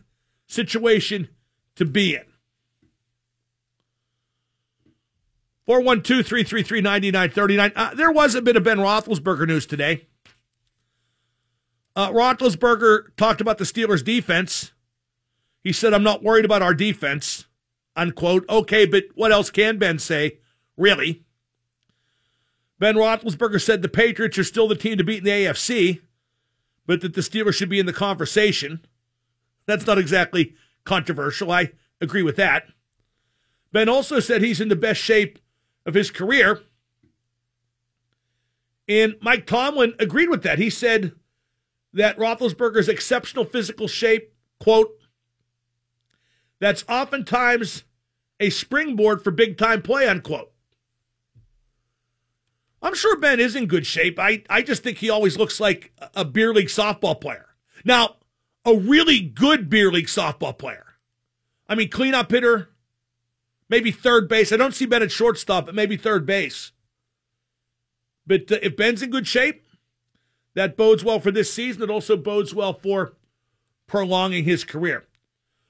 situation 0.47 1.29
to 1.75 1.85
be 1.85 2.15
in. 2.15 2.23
412 5.67 6.25
333 6.25 6.81
9939. 6.81 7.71
Uh, 7.75 7.93
there 7.93 8.11
was 8.11 8.35
a 8.35 8.41
bit 8.41 8.55
of 8.55 8.63
Ben 8.63 8.77
Roethlisberger 8.77 9.45
news 9.45 9.65
today. 9.65 10.07
Uh, 11.93 12.09
Roethlisberger 12.09 13.15
talked 13.17 13.41
about 13.41 13.57
the 13.57 13.65
Steelers' 13.65 14.03
defense. 14.03 14.71
He 15.61 15.73
said, 15.73 15.93
I'm 15.93 16.03
not 16.03 16.23
worried 16.23 16.45
about 16.45 16.61
our 16.61 16.73
defense, 16.73 17.47
unquote. 17.97 18.45
Okay, 18.49 18.85
but 18.85 19.03
what 19.15 19.33
else 19.33 19.49
can 19.49 19.77
Ben 19.77 19.99
say? 19.99 20.37
Really? 20.77 21.25
Ben 22.79 22.95
Roethlisberger 22.95 23.61
said 23.61 23.81
the 23.81 23.89
Patriots 23.89 24.37
are 24.37 24.45
still 24.45 24.69
the 24.69 24.75
team 24.75 24.97
to 24.97 25.03
beat 25.03 25.17
in 25.17 25.23
the 25.25 25.31
AFC, 25.31 25.99
but 26.85 27.01
that 27.01 27.13
the 27.13 27.21
Steelers 27.21 27.55
should 27.55 27.69
be 27.69 27.79
in 27.79 27.85
the 27.87 27.91
conversation. 27.93 28.85
That's 29.65 29.85
not 29.85 29.97
exactly 29.97 30.53
controversial. 30.85 31.51
I 31.51 31.73
agree 31.99 32.23
with 32.23 32.37
that. 32.37 32.67
Ben 33.73 33.89
also 33.89 34.21
said 34.21 34.41
he's 34.41 34.61
in 34.61 34.69
the 34.69 34.75
best 34.77 35.01
shape 35.01 35.39
of 35.87 35.95
his 35.95 36.11
career. 36.11 36.61
And 38.87 39.15
Mike 39.21 39.47
Tomlin 39.47 39.95
agreed 39.97 40.29
with 40.29 40.43
that. 40.43 40.59
He 40.59 40.69
said 40.69 41.13
that 41.93 42.17
Roethlisberger's 42.17 42.89
exceptional 42.89 43.45
physical 43.45 43.87
shape, 43.87 44.33
quote, 44.59 44.91
that's 46.59 46.83
oftentimes 46.87 47.83
a 48.39 48.49
springboard 48.49 49.23
for 49.23 49.31
big 49.31 49.57
time 49.57 49.81
play, 49.81 50.07
unquote. 50.07 50.51
I'm 52.81 52.93
sure 52.93 53.17
Ben 53.17 53.39
is 53.39 53.55
in 53.55 53.65
good 53.65 53.85
shape. 53.85 54.19
I, 54.19 54.43
I 54.49 54.61
just 54.61 54.83
think 54.83 54.99
he 54.99 55.09
always 55.09 55.37
looks 55.37 55.59
like 55.59 55.91
a 56.15 56.23
beer 56.23 56.53
league 56.53 56.67
softball 56.67 57.19
player. 57.19 57.47
Now, 57.83 58.17
a 58.65 58.75
really 58.75 59.19
good 59.19 59.69
beer 59.69 59.91
league 59.91 60.07
softball 60.07 60.57
player. 60.57 60.85
I 61.67 61.75
mean, 61.75 61.89
cleanup 61.89 62.31
hitter, 62.31 62.69
maybe 63.69 63.91
third 63.91 64.27
base. 64.27 64.51
I 64.51 64.57
don't 64.57 64.73
see 64.73 64.85
Ben 64.85 65.03
at 65.03 65.11
shortstop, 65.11 65.65
but 65.65 65.75
maybe 65.75 65.97
third 65.97 66.25
base. 66.25 66.71
But 68.25 68.51
uh, 68.51 68.59
if 68.61 68.75
Ben's 68.75 69.01
in 69.01 69.09
good 69.09 69.27
shape, 69.27 69.63
that 70.53 70.77
bodes 70.77 71.03
well 71.03 71.19
for 71.19 71.31
this 71.31 71.53
season. 71.53 71.83
It 71.83 71.89
also 71.89 72.17
bodes 72.17 72.53
well 72.53 72.73
for 72.73 73.13
prolonging 73.87 74.43
his 74.43 74.63
career. 74.63 75.05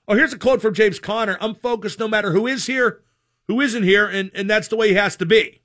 Oh, 0.08 0.16
here's 0.16 0.34
a 0.34 0.38
quote 0.38 0.62
from 0.62 0.74
James 0.74 1.00
Conner. 1.00 1.38
I'm 1.42 1.56
focused 1.56 2.00
no 2.00 2.08
matter 2.08 2.32
who 2.32 2.48
is 2.48 2.66
here, 2.66 3.02
who 3.48 3.60
isn't 3.62 3.84
here, 3.84 4.08
and, 4.08 4.32
and 4.34 4.50
that's 4.50 4.70
the 4.70 4.78
way 4.78 4.90
he 4.90 4.96
has 4.96 5.16
to 5.18 5.26
be. 5.26 5.62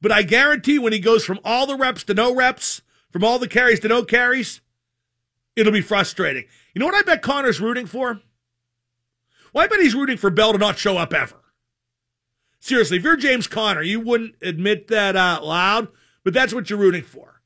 But 0.00 0.12
I 0.12 0.22
guarantee 0.22 0.78
when 0.78 0.92
he 0.92 0.98
goes 0.98 1.24
from 1.24 1.40
all 1.44 1.66
the 1.66 1.76
reps 1.76 2.02
to 2.04 2.14
no 2.14 2.34
reps, 2.34 2.82
from 3.10 3.24
all 3.24 3.38
the 3.38 3.48
carries 3.48 3.80
to 3.80 3.88
no 3.88 4.02
carries, 4.02 4.60
it'll 5.54 5.72
be 5.72 5.80
frustrating. 5.80 6.44
You 6.74 6.80
know 6.80 6.86
what 6.86 6.94
I 6.94 7.02
bet 7.02 7.22
Conner's 7.22 7.60
rooting 7.60 7.86
for? 7.86 8.20
Well, 9.52 9.64
I 9.64 9.68
bet 9.68 9.80
he's 9.80 9.94
rooting 9.94 10.18
for 10.18 10.30
Bell 10.30 10.52
to 10.52 10.58
not 10.58 10.78
show 10.78 10.98
up 10.98 11.14
ever. 11.14 11.36
Seriously, 12.66 12.96
if 12.96 13.04
you're 13.04 13.16
James 13.16 13.46
Conner, 13.46 13.80
you 13.80 14.00
wouldn't 14.00 14.34
admit 14.42 14.88
that 14.88 15.14
out 15.14 15.44
loud, 15.44 15.86
but 16.24 16.34
that's 16.34 16.52
what 16.52 16.68
you're 16.68 16.80
rooting 16.80 17.04
for. 17.04 17.40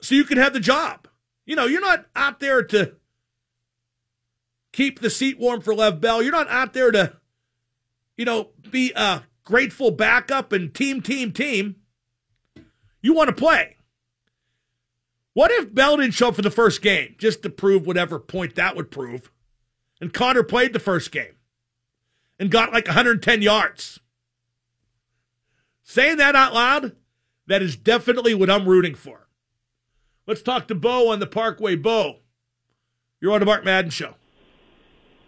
So 0.00 0.14
you 0.14 0.24
can 0.24 0.38
have 0.38 0.54
the 0.54 0.60
job. 0.60 1.06
You 1.44 1.56
know, 1.56 1.66
you're 1.66 1.82
not 1.82 2.06
out 2.16 2.40
there 2.40 2.62
to 2.62 2.94
keep 4.72 5.00
the 5.00 5.10
seat 5.10 5.38
warm 5.38 5.60
for 5.60 5.74
Lev 5.74 6.00
Bell. 6.00 6.22
You're 6.22 6.32
not 6.32 6.48
out 6.48 6.72
there 6.72 6.90
to, 6.90 7.16
you 8.16 8.24
know, 8.24 8.48
be 8.70 8.94
a 8.96 9.24
grateful 9.44 9.90
backup 9.90 10.52
and 10.52 10.72
team, 10.74 11.02
team, 11.02 11.30
team. 11.30 11.76
You 13.02 13.12
want 13.12 13.28
to 13.28 13.34
play. 13.34 13.76
What 15.34 15.50
if 15.50 15.74
Bell 15.74 15.98
didn't 15.98 16.14
show 16.14 16.28
up 16.28 16.36
for 16.36 16.40
the 16.40 16.50
first 16.50 16.80
game 16.80 17.14
just 17.18 17.42
to 17.42 17.50
prove 17.50 17.86
whatever 17.86 18.18
point 18.18 18.54
that 18.54 18.74
would 18.74 18.90
prove? 18.90 19.30
And 20.00 20.14
Conner 20.14 20.44
played 20.44 20.72
the 20.72 20.80
first 20.80 21.12
game 21.12 21.34
and 22.38 22.50
got 22.50 22.72
like 22.72 22.86
110 22.86 23.42
yards. 23.42 24.00
Saying 25.82 26.18
that 26.18 26.36
out 26.36 26.54
loud, 26.54 26.92
that 27.46 27.62
is 27.62 27.76
definitely 27.76 28.34
what 28.34 28.50
I'm 28.50 28.68
rooting 28.68 28.94
for. 28.94 29.28
Let's 30.26 30.42
talk 30.42 30.68
to 30.68 30.74
Bo 30.74 31.08
on 31.10 31.20
the 31.20 31.26
Parkway. 31.26 31.76
Bo, 31.76 32.18
you're 33.20 33.32
on 33.32 33.40
the 33.40 33.46
Mark 33.46 33.64
Madden 33.64 33.90
Show. 33.90 34.14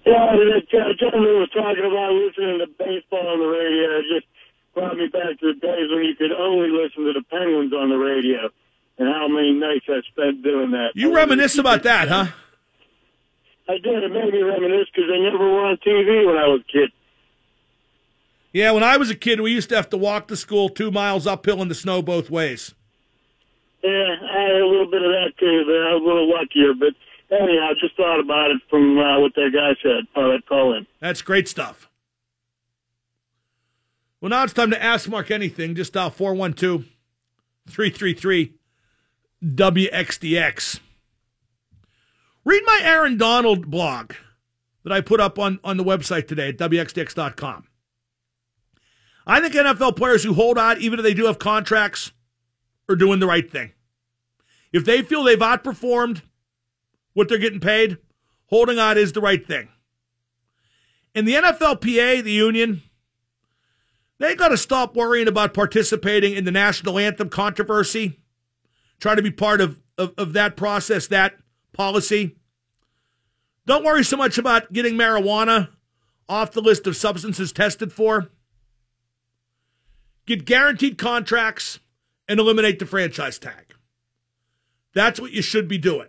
Yeah, 0.05 0.37
the 0.37 0.95
gentleman 0.99 1.41
was 1.41 1.51
talking 1.53 1.85
about 1.85 2.13
listening 2.13 2.59
to 2.59 2.67
baseball 2.79 3.27
on 3.27 3.39
the 3.39 3.47
radio. 3.47 3.99
It 3.99 4.05
just 4.13 4.27
brought 4.75 4.97
me 4.97 5.07
back 5.07 5.39
to 5.41 5.53
the 5.53 5.61
days 5.61 5.89
when 5.91 6.05
you 6.05 6.15
could 6.17 6.33
only 6.33 6.69
listen 6.69 7.05
to 7.05 7.13
the 7.13 7.25
Penguins 7.31 7.73
on 7.73 7.89
the 7.89 7.97
radio 7.97 8.49
and 8.99 9.09
how 9.09 9.29
many 9.29 9.53
nights 9.53 9.87
I 9.89 10.01
spent 10.13 10.43
doing 10.43 10.73
that. 10.73 10.93
You 10.95 11.15
reminisce 11.15 11.59
about 11.59 11.83
that, 11.85 12.09
huh? 12.09 12.27
I 13.69 13.79
did. 13.79 14.03
It 14.05 14.13
made 14.13 14.33
me 14.33 14.43
reminisce 14.43 14.89
because 14.93 15.09
they 15.09 15.21
never 15.21 15.39
were 15.39 15.65
on 15.65 15.79
TV 15.79 16.27
when 16.27 16.37
I 16.37 16.49
was 16.49 16.61
a 16.69 16.73
kid. 16.73 16.93
Yeah, 18.53 18.73
when 18.73 18.83
I 18.83 18.97
was 18.97 19.11
a 19.11 19.15
kid, 19.15 19.41
we 19.41 19.53
used 19.53 19.69
to 19.69 19.77
have 19.77 19.91
to 19.91 19.97
walk 19.97 20.29
to 20.29 20.37
school 20.37 20.69
two 20.69 20.91
miles 20.91 21.27
uphill 21.27 21.63
in 21.63 21.69
the 21.69 21.75
snow 21.75 22.03
both 22.03 22.31
ways. 22.31 22.75
Yeah, 23.83 23.91
I 23.91 24.41
had 24.43 24.61
a 24.61 24.67
little 24.67 24.91
bit 24.91 25.03
of 25.03 25.11
that 25.11 25.33
too, 25.39 25.63
but 25.67 25.73
I 25.73 25.95
was 25.95 26.03
a 26.03 26.07
little 26.07 26.29
luckier. 26.29 26.75
But 26.75 26.95
anyhow, 27.35 27.71
I 27.71 27.75
just 27.81 27.97
thought 27.97 28.21
about 28.21 28.51
it 28.51 28.61
from 28.69 28.99
uh, 28.99 29.21
what 29.21 29.35
that 29.37 29.51
guy 29.55 29.75
said. 29.83 30.05
Oh, 30.17 30.33
that 30.33 30.47
call 30.47 30.75
in. 30.75 30.87
That's 31.01 31.23
great 31.23 31.49
stuff. 31.49 31.89
Well, 34.21 34.31
now 34.31 34.45
it's 34.45 34.53
time 34.53 34.71
to 34.71 34.83
ask 34.83 35.09
Mark 35.09 35.31
anything. 35.31 35.75
Just 35.75 35.95
dial 35.95 36.11
412 36.11 36.85
333 37.69 38.53
WXDX. 39.43 40.81
Read 42.45 42.63
my 42.67 42.81
Aaron 42.83 43.17
Donald 43.17 43.71
blog 43.71 44.13
that 44.83 44.93
I 44.93 45.01
put 45.01 45.21
up 45.21 45.39
on, 45.39 45.59
on 45.63 45.77
the 45.77 45.85
website 45.85 46.27
today 46.27 46.49
at 46.49 46.59
WXDX.com. 46.59 47.67
I 49.27 49.41
think 49.41 49.55
NFL 49.55 49.97
players 49.97 50.25
who 50.25 50.35
hold 50.35 50.59
out, 50.59 50.79
even 50.79 50.99
if 50.99 51.03
they 51.03 51.15
do 51.15 51.27
have 51.27 51.39
contracts, 51.39 52.13
are 52.89 52.97
doing 52.97 53.21
the 53.21 53.27
right 53.27 53.51
thing. 53.51 53.73
If 54.73 54.85
they 54.85 55.03
feel 55.03 55.23
they've 55.23 55.39
outperformed 55.39 56.23
what 57.13 57.29
they're 57.29 57.39
getting 57.39 57.61
paid, 57.61 57.99
holding 58.47 58.79
out 58.79 58.97
is 58.97 59.13
the 59.13 59.21
right 59.21 59.45
thing. 59.45 59.69
In 61.15 61.25
the 61.25 61.35
NFLPA, 61.35 62.23
the 62.23 62.33
union, 62.33 62.83
they 64.19 64.35
got 64.35 64.49
to 64.49 64.57
stop 64.57 64.95
worrying 64.95 65.29
about 65.29 65.55
participating 65.55 66.35
in 66.35 66.45
the 66.45 66.51
national 66.51 66.99
anthem 66.99 67.29
controversy, 67.29 68.21
try 69.01 69.15
to 69.15 69.23
be 69.23 69.31
part 69.31 69.61
of, 69.61 69.81
of, 69.99 70.13
of 70.17 70.33
that 70.35 70.57
process, 70.57 71.07
that 71.09 71.35
policy. 71.73 72.37
Don't 73.67 73.85
worry 73.85 74.05
so 74.05 74.17
much 74.17 74.39
about 74.39 74.73
getting 74.73 74.95
marijuana 74.95 75.71
off 76.29 76.53
the 76.53 76.61
list 76.61 76.87
of 76.87 76.97
substances 76.97 77.53
tested 77.53 77.93
for. 77.93 78.29
Get 80.31 80.45
guaranteed 80.45 80.97
contracts 80.97 81.81
and 82.29 82.39
eliminate 82.39 82.79
the 82.79 82.87
franchise 82.87 83.37
tag. 83.37 83.75
That's 84.95 85.19
what 85.19 85.33
you 85.33 85.43
should 85.43 85.67
be 85.67 85.77
doing. 85.77 86.07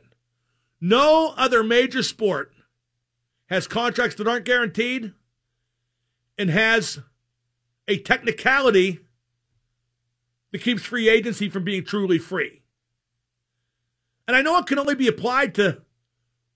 No 0.80 1.34
other 1.38 1.64
major 1.64 2.04
sport 2.04 2.54
has 3.48 3.66
contracts 3.66 4.16
that 4.18 4.28
aren't 4.28 4.46
guaranteed 4.46 5.14
and 6.38 6.52
has 6.52 7.00
a 7.88 7.98
technicality 7.98 9.00
that 10.52 10.62
keeps 10.62 10.84
free 10.84 11.10
agency 11.10 11.50
from 11.50 11.64
being 11.64 11.84
truly 11.84 12.20
free. 12.20 12.62
And 14.28 14.38
I 14.38 14.44
know 14.44 14.56
it 14.60 14.68
can 14.68 14.78
only 14.78 14.94
be 14.94 15.08
applied 15.08 15.56
to 15.56 15.82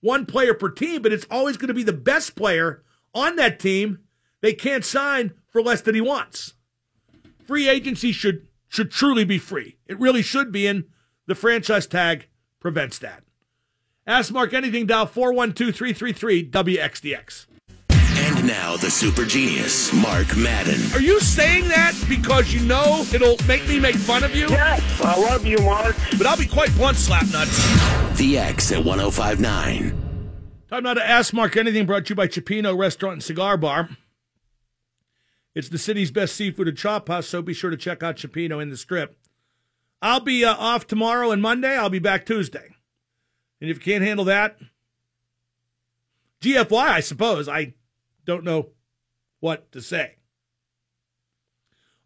one 0.00 0.24
player 0.24 0.54
per 0.54 0.68
team, 0.68 1.02
but 1.02 1.12
it's 1.12 1.26
always 1.32 1.56
going 1.56 1.66
to 1.66 1.74
be 1.74 1.82
the 1.82 1.92
best 1.92 2.36
player 2.36 2.84
on 3.12 3.34
that 3.34 3.58
team 3.58 4.04
they 4.40 4.52
can't 4.52 4.84
sign 4.84 5.32
for 5.48 5.60
less 5.60 5.80
than 5.80 5.96
he 5.96 6.00
wants. 6.00 6.52
Free 7.46 7.68
agency 7.68 8.12
should 8.12 8.48
should 8.68 8.90
truly 8.90 9.24
be 9.24 9.38
free. 9.38 9.76
It 9.86 10.00
really 10.00 10.22
should 10.22 10.50
be, 10.50 10.66
and 10.66 10.84
the 11.26 11.36
franchise 11.36 11.86
tag 11.86 12.26
prevents 12.60 12.98
that. 12.98 13.22
Ask 14.06 14.32
Mark 14.32 14.52
anything, 14.52 14.86
dial 14.86 15.06
412 15.06 15.74
333 15.74 16.50
WXDX. 16.50 17.46
And 17.90 18.46
now 18.46 18.76
the 18.76 18.90
super 18.90 19.24
genius, 19.24 19.92
Mark 19.92 20.36
Madden. 20.36 20.80
Are 20.92 21.00
you 21.00 21.20
saying 21.20 21.68
that 21.68 21.94
because 22.08 22.52
you 22.52 22.60
know 22.66 23.04
it'll 23.12 23.36
make 23.46 23.68
me 23.68 23.78
make 23.78 23.94
fun 23.94 24.24
of 24.24 24.34
you? 24.34 24.48
Yes, 24.48 25.00
I 25.00 25.20
love 25.20 25.46
you, 25.46 25.58
Mark. 25.58 25.96
But 26.18 26.26
I'll 26.26 26.36
be 26.36 26.46
quite 26.46 26.74
blunt, 26.74 26.96
slap 26.96 27.26
nuts. 27.30 27.56
The 28.18 28.38
X 28.38 28.72
at 28.72 28.84
1059. 28.84 30.02
Time 30.68 30.82
now 30.82 30.94
to 30.94 31.08
ask 31.08 31.32
Mark 31.32 31.56
anything 31.56 31.86
brought 31.86 32.06
to 32.06 32.10
you 32.10 32.16
by 32.16 32.26
Cioppino 32.26 32.76
Restaurant 32.76 33.12
and 33.14 33.22
Cigar 33.22 33.56
Bar. 33.56 33.90
It's 35.56 35.70
the 35.70 35.78
city's 35.78 36.10
best 36.10 36.36
seafood 36.36 36.68
and 36.68 36.76
chop 36.76 37.08
house, 37.08 37.28
so 37.28 37.40
be 37.40 37.54
sure 37.54 37.70
to 37.70 37.78
check 37.78 38.02
out 38.02 38.16
Cioppino 38.16 38.60
in 38.60 38.68
the 38.68 38.76
strip. 38.76 39.16
I'll 40.02 40.20
be 40.20 40.44
uh, 40.44 40.54
off 40.54 40.86
tomorrow 40.86 41.30
and 41.30 41.40
Monday. 41.40 41.74
I'll 41.74 41.88
be 41.88 41.98
back 41.98 42.26
Tuesday. 42.26 42.74
And 43.62 43.70
if 43.70 43.78
you 43.78 43.82
can't 43.82 44.04
handle 44.04 44.26
that, 44.26 44.58
GFY, 46.42 46.76
I 46.76 47.00
suppose. 47.00 47.48
I 47.48 47.72
don't 48.26 48.44
know 48.44 48.72
what 49.40 49.72
to 49.72 49.80
say. 49.80 50.16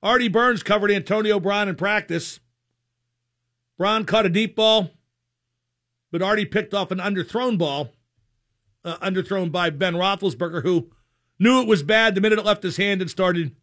Artie 0.01 0.29
Burns 0.29 0.63
covered 0.63 0.93
Antonio 0.93 1.41
Brown 1.41 1.69
in 1.69 1.75
practice. 1.75 2.39
Brown 3.77 4.05
caught 4.05 4.27
a 4.27 4.29
deep 4.31 4.55
ball, 4.55 4.91
but 6.13 6.23
Artie 6.23 6.47
picked 6.47 6.73
off 6.73 6.93
an 6.93 6.99
underthrown 6.99 7.59
ball, 7.59 7.91
uh, 8.85 8.97
underthrown 8.99 9.51
by 9.51 9.71
Ben 9.71 9.95
Roethlisberger, 9.95 10.63
who 10.63 10.93
knew 11.41 11.61
it 11.61 11.67
was 11.67 11.83
bad 11.83 12.15
the 12.15 12.21
minute 12.21 12.39
it 12.39 12.45
left 12.45 12.63
his 12.63 12.77
hand 12.77 13.01
and 13.01 13.11
started 13.11 13.57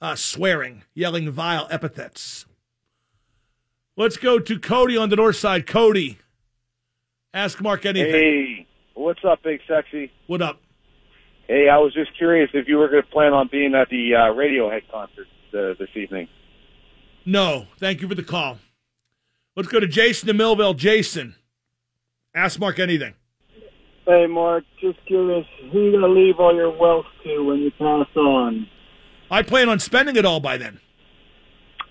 uh, 0.00 0.14
swearing, 0.14 0.84
yelling 0.94 1.30
vile 1.30 1.66
epithets. 1.70 2.46
Let's 3.96 4.16
go 4.16 4.38
to 4.38 4.58
Cody 4.60 4.96
on 4.96 5.08
the 5.08 5.16
north 5.16 5.36
side. 5.36 5.66
Cody, 5.66 6.18
ask 7.34 7.60
Mark 7.60 7.84
anything. 7.84 8.12
Hey, 8.12 8.66
what's 8.94 9.20
up, 9.24 9.42
Big 9.42 9.60
Sexy? 9.66 10.12
What 10.26 10.40
up? 10.42 10.60
Hey, 11.48 11.68
I 11.68 11.78
was 11.78 11.92
just 11.92 12.16
curious 12.16 12.50
if 12.54 12.68
you 12.68 12.76
were 12.76 12.88
going 12.88 13.02
to 13.02 13.08
plan 13.08 13.32
on 13.32 13.48
being 13.50 13.74
at 13.74 13.88
the 13.88 14.14
uh, 14.14 14.32
Radiohead 14.32 14.82
concert 14.90 15.26
uh, 15.52 15.74
this 15.78 15.88
evening. 15.96 16.28
No, 17.26 17.66
thank 17.78 18.00
you 18.00 18.08
for 18.08 18.14
the 18.14 18.22
call. 18.22 18.58
Let's 19.56 19.68
go 19.68 19.80
to 19.80 19.86
Jason 19.86 20.30
in 20.30 20.36
Millvale. 20.36 20.76
Jason, 20.76 21.34
ask 22.34 22.58
Mark 22.60 22.78
anything. 22.78 23.14
Hey, 24.10 24.26
Mark, 24.26 24.64
just 24.80 24.98
curious, 25.06 25.46
who 25.70 25.84
you 25.84 25.92
going 25.92 26.02
to 26.02 26.08
leave 26.08 26.40
all 26.40 26.52
your 26.52 26.76
wealth 26.76 27.06
to 27.22 27.44
when 27.44 27.58
you 27.58 27.70
pass 27.70 28.08
on? 28.16 28.66
I 29.30 29.42
plan 29.42 29.68
on 29.68 29.78
spending 29.78 30.16
it 30.16 30.24
all 30.24 30.40
by 30.40 30.56
then. 30.56 30.80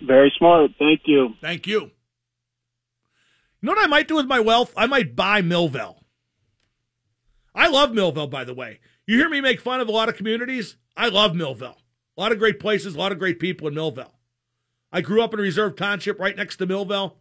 Very 0.05 0.29
smart. 0.37 0.71
Thank 0.77 1.03
you. 1.05 1.29
Thank 1.39 1.65
you. 1.65 1.79
You 1.79 1.91
know 3.61 3.71
what 3.71 3.85
I 3.85 3.87
might 3.87 4.09
do 4.09 4.17
with 4.17 4.25
my 4.25 4.41
wealth? 4.41 4.73
I 4.75 4.85
might 4.85 5.15
buy 5.15 5.41
Millvale. 5.41 5.95
I 7.55 7.69
love 7.69 7.91
Millvale, 7.91 8.29
by 8.29 8.43
the 8.43 8.53
way. 8.53 8.81
You 9.07 9.15
hear 9.15 9.29
me 9.29 9.39
make 9.39 9.61
fun 9.61 9.79
of 9.79 9.87
a 9.87 9.93
lot 9.93 10.09
of 10.09 10.17
communities? 10.17 10.75
I 10.97 11.07
love 11.07 11.31
Millvale. 11.31 11.77
A 12.17 12.19
lot 12.19 12.33
of 12.33 12.39
great 12.39 12.59
places, 12.59 12.95
a 12.95 12.99
lot 12.99 13.13
of 13.13 13.19
great 13.19 13.39
people 13.39 13.65
in 13.69 13.75
Millvale. 13.75 14.11
I 14.91 14.99
grew 14.99 15.21
up 15.21 15.33
in 15.33 15.39
a 15.39 15.43
Reserve 15.43 15.77
Township 15.77 16.19
right 16.19 16.35
next 16.35 16.57
to 16.57 16.67
Millvale. 16.67 17.13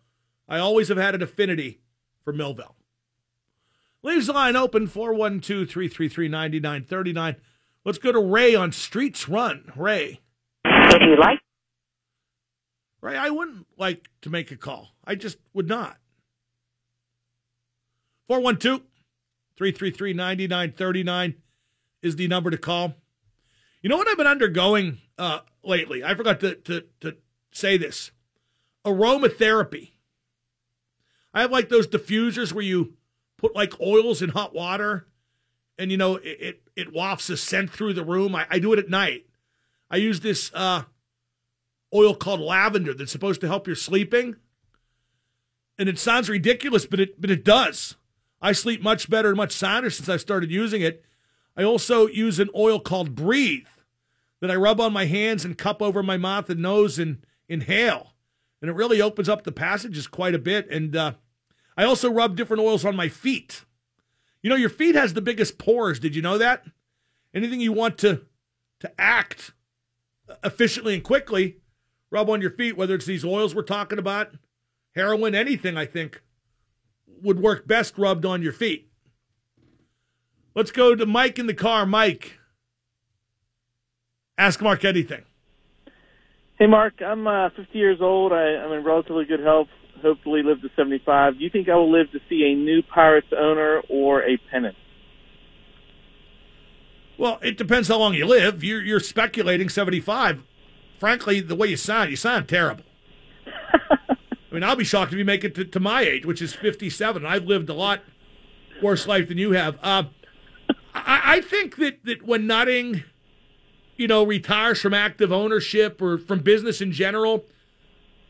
I 0.48 0.58
always 0.58 0.88
have 0.88 0.98
had 0.98 1.14
an 1.14 1.22
affinity 1.22 1.82
for 2.24 2.32
Millville. 2.32 2.74
Leaves 4.02 4.26
the 4.26 4.32
line 4.32 4.56
open 4.56 4.86
412 4.86 5.68
333 5.68 6.28
9939. 6.28 7.36
Let's 7.84 7.98
go 7.98 8.12
to 8.12 8.20
Ray 8.20 8.54
on 8.54 8.72
Streets 8.72 9.28
Run. 9.28 9.72
Ray. 9.74 10.20
Would 10.64 11.02
you 11.02 11.16
like? 11.18 11.40
Ray, 13.00 13.16
I 13.16 13.30
wouldn't 13.30 13.66
like 13.76 14.08
to 14.22 14.30
make 14.30 14.50
a 14.50 14.56
call. 14.56 14.90
I 15.04 15.14
just 15.14 15.38
would 15.52 15.68
not. 15.68 15.96
412 18.28 18.82
333 19.56 20.12
9939 20.12 21.34
is 22.02 22.16
the 22.16 22.28
number 22.28 22.50
to 22.50 22.58
call. 22.58 22.94
You 23.82 23.88
know 23.88 23.96
what 23.96 24.08
I've 24.08 24.16
been 24.16 24.26
undergoing 24.26 24.98
uh, 25.16 25.40
lately? 25.64 26.04
I 26.04 26.14
forgot 26.14 26.40
to, 26.40 26.54
to, 26.56 26.84
to 27.00 27.16
say 27.50 27.76
this 27.76 28.10
aromatherapy. 28.84 29.92
I 31.32 31.42
have 31.42 31.50
like 31.50 31.68
those 31.68 31.86
diffusers 31.86 32.52
where 32.52 32.64
you 32.64 32.94
put 33.38 33.56
like 33.56 33.80
oils 33.80 34.20
in 34.20 34.30
hot 34.30 34.54
water 34.54 35.06
and 35.78 35.90
you 35.90 35.96
know 35.96 36.16
it, 36.16 36.38
it, 36.40 36.62
it 36.76 36.92
wafts 36.92 37.30
a 37.30 37.36
scent 37.36 37.70
through 37.70 37.94
the 37.94 38.04
room. 38.04 38.34
I, 38.34 38.46
I 38.50 38.58
do 38.58 38.72
it 38.72 38.78
at 38.78 38.90
night. 38.90 39.26
I 39.90 39.96
use 39.96 40.20
this 40.20 40.50
uh, 40.52 40.82
oil 41.94 42.14
called 42.14 42.40
lavender 42.40 42.92
that's 42.92 43.12
supposed 43.12 43.40
to 43.40 43.46
help 43.46 43.66
your 43.66 43.76
sleeping. 43.76 44.36
And 45.78 45.88
it 45.88 45.98
sounds 45.98 46.28
ridiculous, 46.28 46.84
but 46.84 47.00
it 47.00 47.20
but 47.20 47.30
it 47.30 47.44
does. 47.44 47.94
I 48.42 48.52
sleep 48.52 48.82
much 48.82 49.08
better 49.08 49.28
and 49.28 49.36
much 49.36 49.52
sounder 49.52 49.90
since 49.90 50.08
I 50.08 50.16
started 50.16 50.50
using 50.50 50.82
it. 50.82 51.04
I 51.56 51.62
also 51.62 52.06
use 52.06 52.38
an 52.38 52.50
oil 52.54 52.78
called 52.78 53.14
Breathe 53.14 53.66
that 54.40 54.50
I 54.50 54.56
rub 54.56 54.80
on 54.80 54.92
my 54.92 55.06
hands 55.06 55.44
and 55.44 55.58
cup 55.58 55.82
over 55.82 56.02
my 56.02 56.16
mouth 56.16 56.48
and 56.50 56.60
nose 56.60 56.98
and 56.98 57.24
inhale. 57.48 58.14
And 58.60 58.70
it 58.70 58.74
really 58.74 59.00
opens 59.00 59.28
up 59.28 59.42
the 59.42 59.52
passages 59.52 60.06
quite 60.06 60.34
a 60.34 60.38
bit. 60.38 60.70
And 60.70 60.94
uh, 60.94 61.12
I 61.78 61.84
also 61.84 62.10
rub 62.10 62.36
different 62.36 62.60
oils 62.60 62.84
on 62.84 62.96
my 62.96 63.08
feet. 63.08 63.64
You 64.42 64.50
know, 64.50 64.56
your 64.56 64.68
feet 64.68 64.96
has 64.96 65.14
the 65.14 65.22
biggest 65.22 65.58
pores. 65.58 66.00
Did 66.00 66.16
you 66.16 66.20
know 66.20 66.36
that? 66.36 66.64
Anything 67.32 67.60
you 67.60 67.72
want 67.72 67.96
to 67.98 68.22
to 68.80 69.00
act 69.00 69.52
efficiently 70.42 70.94
and 70.94 71.04
quickly, 71.04 71.58
rub 72.10 72.28
on 72.28 72.40
your 72.40 72.50
feet, 72.50 72.76
whether 72.76 72.94
it's 72.94 73.06
these 73.06 73.24
oils 73.24 73.54
we're 73.54 73.62
talking 73.62 73.98
about, 73.98 74.32
heroin, 74.94 75.34
anything, 75.34 75.76
I 75.76 75.86
think, 75.86 76.22
would 77.22 77.40
work 77.40 77.66
best 77.66 77.96
rubbed 77.96 78.24
on 78.26 78.42
your 78.42 78.52
feet. 78.52 78.90
Let's 80.54 80.70
go 80.72 80.96
to 80.96 81.06
Mike 81.06 81.38
in 81.38 81.46
the 81.46 81.54
car. 81.54 81.86
Mike, 81.86 82.38
ask 84.36 84.60
Mark 84.60 84.84
anything. 84.84 85.22
Hey, 86.58 86.66
Mark, 86.66 86.94
I'm 87.00 87.26
uh, 87.26 87.50
50 87.50 87.78
years 87.78 87.98
old. 88.00 88.32
I, 88.32 88.56
I'm 88.56 88.72
in 88.72 88.84
relatively 88.84 89.24
good 89.24 89.40
health. 89.40 89.68
Hopefully, 90.02 90.42
live 90.42 90.62
to 90.62 90.70
75. 90.76 91.38
Do 91.38 91.44
you 91.44 91.50
think 91.50 91.68
I 91.68 91.74
will 91.74 91.90
live 91.90 92.10
to 92.12 92.20
see 92.28 92.44
a 92.44 92.54
new 92.54 92.82
Pirates 92.82 93.28
owner 93.36 93.82
or 93.88 94.22
a 94.22 94.36
pennant? 94.50 94.76
Well, 97.18 97.38
it 97.42 97.58
depends 97.58 97.88
how 97.88 97.98
long 97.98 98.14
you 98.14 98.26
live. 98.26 98.62
You're, 98.62 98.80
you're 98.80 99.00
speculating 99.00 99.68
75. 99.68 100.42
Frankly, 101.00 101.40
the 101.40 101.56
way 101.56 101.68
you 101.68 101.76
sound, 101.76 102.10
you 102.10 102.16
sound 102.16 102.48
terrible. 102.48 102.84
I 103.90 104.54
mean, 104.54 104.62
I'll 104.62 104.76
be 104.76 104.84
shocked 104.84 105.12
if 105.12 105.18
you 105.18 105.24
make 105.24 105.42
it 105.42 105.54
to, 105.56 105.64
to 105.64 105.80
my 105.80 106.02
age, 106.02 106.24
which 106.24 106.40
is 106.40 106.54
57. 106.54 107.26
I've 107.26 107.44
lived 107.44 107.68
a 107.68 107.74
lot 107.74 108.02
worse 108.80 109.06
life 109.06 109.28
than 109.28 109.38
you 109.38 109.52
have. 109.52 109.78
Uh, 109.82 110.04
I, 110.94 111.36
I 111.36 111.40
think 111.40 111.76
that, 111.76 112.04
that 112.04 112.22
when 112.22 112.46
Nutting, 112.46 113.02
you 113.96 114.06
know, 114.06 114.24
retires 114.24 114.80
from 114.80 114.94
active 114.94 115.32
ownership 115.32 116.00
or 116.00 116.18
from 116.18 116.40
business 116.40 116.80
in 116.80 116.92
general 116.92 117.44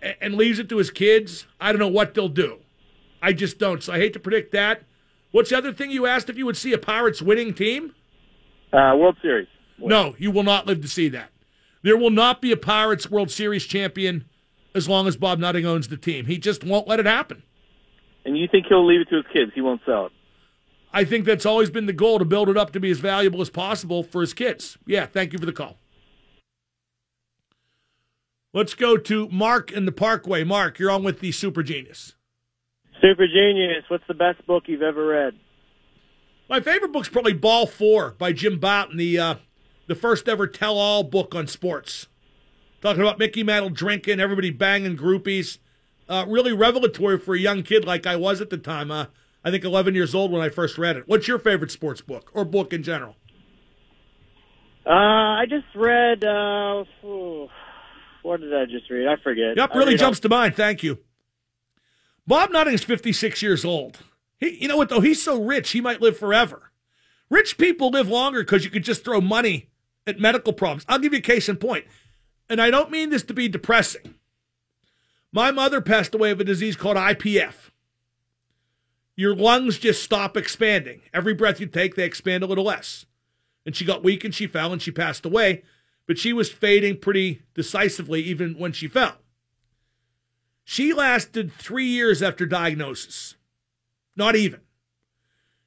and, 0.02 0.34
leaves 0.34 0.58
it 0.58 0.68
to 0.68 0.76
his 0.76 0.90
kids, 0.90 1.46
I 1.60 1.72
don't 1.72 1.78
know 1.78 1.88
what 1.88 2.14
they'll 2.14 2.28
do. 2.28 2.58
I 3.20 3.32
just 3.32 3.58
don't. 3.58 3.82
So 3.82 3.92
I 3.92 3.98
hate 3.98 4.12
to 4.12 4.20
predict 4.20 4.52
that. 4.52 4.82
What's 5.30 5.50
the 5.50 5.58
other 5.58 5.72
thing 5.72 5.90
you 5.90 6.06
asked 6.06 6.30
if 6.30 6.38
you 6.38 6.46
would 6.46 6.56
see 6.56 6.72
a 6.72 6.78
Pirates 6.78 7.20
winning 7.20 7.52
team? 7.52 7.94
Uh, 8.72 8.94
World 8.96 9.16
Series. 9.20 9.48
No, 9.78 10.14
you 10.18 10.30
will 10.30 10.42
not 10.42 10.66
live 10.66 10.82
to 10.82 10.88
see 10.88 11.08
that. 11.10 11.30
There 11.82 11.96
will 11.96 12.10
not 12.10 12.40
be 12.40 12.52
a 12.52 12.56
Pirates 12.56 13.10
World 13.10 13.30
Series 13.30 13.64
champion 13.64 14.24
as 14.74 14.88
long 14.88 15.06
as 15.06 15.16
Bob 15.16 15.38
Nutting 15.38 15.66
owns 15.66 15.88
the 15.88 15.96
team. 15.96 16.26
He 16.26 16.38
just 16.38 16.64
won't 16.64 16.88
let 16.88 17.00
it 17.00 17.06
happen. 17.06 17.42
And 18.24 18.36
you 18.36 18.48
think 18.48 18.66
he'll 18.68 18.86
leave 18.86 19.00
it 19.00 19.08
to 19.10 19.16
his 19.16 19.24
kids? 19.32 19.52
He 19.54 19.60
won't 19.60 19.80
sell 19.86 20.06
it. 20.06 20.12
I 20.92 21.04
think 21.04 21.24
that's 21.24 21.46
always 21.46 21.70
been 21.70 21.86
the 21.86 21.92
goal 21.92 22.18
to 22.18 22.24
build 22.24 22.48
it 22.48 22.56
up 22.56 22.72
to 22.72 22.80
be 22.80 22.90
as 22.90 22.98
valuable 22.98 23.40
as 23.40 23.50
possible 23.50 24.02
for 24.02 24.20
his 24.20 24.34
kids. 24.34 24.78
Yeah, 24.86 25.06
thank 25.06 25.32
you 25.32 25.38
for 25.38 25.46
the 25.46 25.52
call. 25.52 25.76
Let's 28.58 28.74
go 28.74 28.96
to 28.96 29.28
Mark 29.28 29.70
in 29.70 29.84
the 29.84 29.92
Parkway. 29.92 30.42
Mark, 30.42 30.80
you're 30.80 30.90
on 30.90 31.04
with 31.04 31.20
the 31.20 31.30
Super 31.30 31.62
Genius. 31.62 32.16
Super 33.00 33.28
Genius, 33.28 33.84
what's 33.86 34.02
the 34.08 34.14
best 34.14 34.44
book 34.48 34.64
you've 34.66 34.82
ever 34.82 35.06
read? 35.06 35.34
My 36.50 36.58
favorite 36.58 36.90
book's 36.90 37.08
probably 37.08 37.34
Ball 37.34 37.68
Four 37.68 38.16
by 38.18 38.32
Jim 38.32 38.58
Bouton, 38.58 38.96
the 38.96 39.16
uh, 39.16 39.34
the 39.86 39.94
first 39.94 40.28
ever 40.28 40.48
tell-all 40.48 41.04
book 41.04 41.36
on 41.36 41.46
sports. 41.46 42.08
Talking 42.82 43.02
about 43.02 43.20
Mickey 43.20 43.44
Mantle 43.44 43.70
drinking, 43.70 44.18
everybody 44.18 44.50
banging 44.50 44.96
groupies. 44.96 45.58
Uh, 46.08 46.24
really 46.26 46.52
revelatory 46.52 47.16
for 47.16 47.36
a 47.36 47.38
young 47.38 47.62
kid 47.62 47.84
like 47.84 48.08
I 48.08 48.16
was 48.16 48.40
at 48.40 48.50
the 48.50 48.58
time. 48.58 48.90
Uh, 48.90 49.06
I 49.44 49.52
think 49.52 49.62
11 49.62 49.94
years 49.94 50.16
old 50.16 50.32
when 50.32 50.42
I 50.42 50.48
first 50.48 50.78
read 50.78 50.96
it. 50.96 51.04
What's 51.06 51.28
your 51.28 51.38
favorite 51.38 51.70
sports 51.70 52.00
book 52.00 52.32
or 52.34 52.44
book 52.44 52.72
in 52.72 52.82
general? 52.82 53.14
Uh, 54.84 54.90
I 54.90 55.44
just 55.48 55.66
read. 55.76 56.24
Uh, 56.24 56.82
what 58.28 58.40
did 58.40 58.54
I 58.54 58.66
just 58.66 58.90
read? 58.90 59.08
I 59.08 59.16
forget. 59.16 59.56
Yep, 59.56 59.74
really 59.74 59.96
jumps 59.96 60.20
to 60.20 60.28
mind. 60.28 60.54
Thank 60.54 60.82
you. 60.82 60.98
Bob 62.26 62.50
Nutting's 62.50 62.84
56 62.84 63.40
years 63.40 63.64
old. 63.64 63.96
He, 64.36 64.62
you 64.62 64.68
know 64.68 64.76
what 64.76 64.90
though? 64.90 65.00
He's 65.00 65.22
so 65.22 65.42
rich, 65.42 65.70
he 65.70 65.80
might 65.80 66.02
live 66.02 66.18
forever. 66.18 66.70
Rich 67.30 67.56
people 67.56 67.88
live 67.88 68.08
longer 68.08 68.40
because 68.40 68.64
you 68.64 68.70
could 68.70 68.84
just 68.84 69.02
throw 69.02 69.22
money 69.22 69.70
at 70.06 70.20
medical 70.20 70.52
problems. 70.52 70.84
I'll 70.88 70.98
give 70.98 71.14
you 71.14 71.20
a 71.20 71.22
case 71.22 71.48
in 71.48 71.56
point, 71.56 71.86
and 72.50 72.60
I 72.60 72.70
don't 72.70 72.90
mean 72.90 73.08
this 73.08 73.22
to 73.24 73.34
be 73.34 73.48
depressing. 73.48 74.14
My 75.32 75.50
mother 75.50 75.80
passed 75.80 76.14
away 76.14 76.30
of 76.30 76.40
a 76.40 76.44
disease 76.44 76.76
called 76.76 76.98
IPF. 76.98 77.70
Your 79.16 79.34
lungs 79.34 79.78
just 79.78 80.02
stop 80.02 80.36
expanding. 80.36 81.00
Every 81.14 81.32
breath 81.32 81.60
you 81.60 81.66
take, 81.66 81.94
they 81.94 82.04
expand 82.04 82.44
a 82.44 82.46
little 82.46 82.64
less. 82.64 83.06
And 83.64 83.74
she 83.74 83.86
got 83.86 84.04
weak 84.04 84.22
and 84.22 84.34
she 84.34 84.46
fell 84.46 84.72
and 84.72 84.80
she 84.80 84.90
passed 84.90 85.24
away, 85.26 85.64
but 86.08 86.18
she 86.18 86.32
was 86.32 86.50
fading 86.50 86.96
pretty 86.96 87.42
decisively 87.54 88.22
even 88.22 88.54
when 88.54 88.72
she 88.72 88.88
fell. 88.88 89.18
She 90.64 90.94
lasted 90.94 91.52
three 91.52 91.84
years 91.84 92.22
after 92.22 92.46
diagnosis. 92.46 93.36
Not 94.16 94.34
even. 94.34 94.60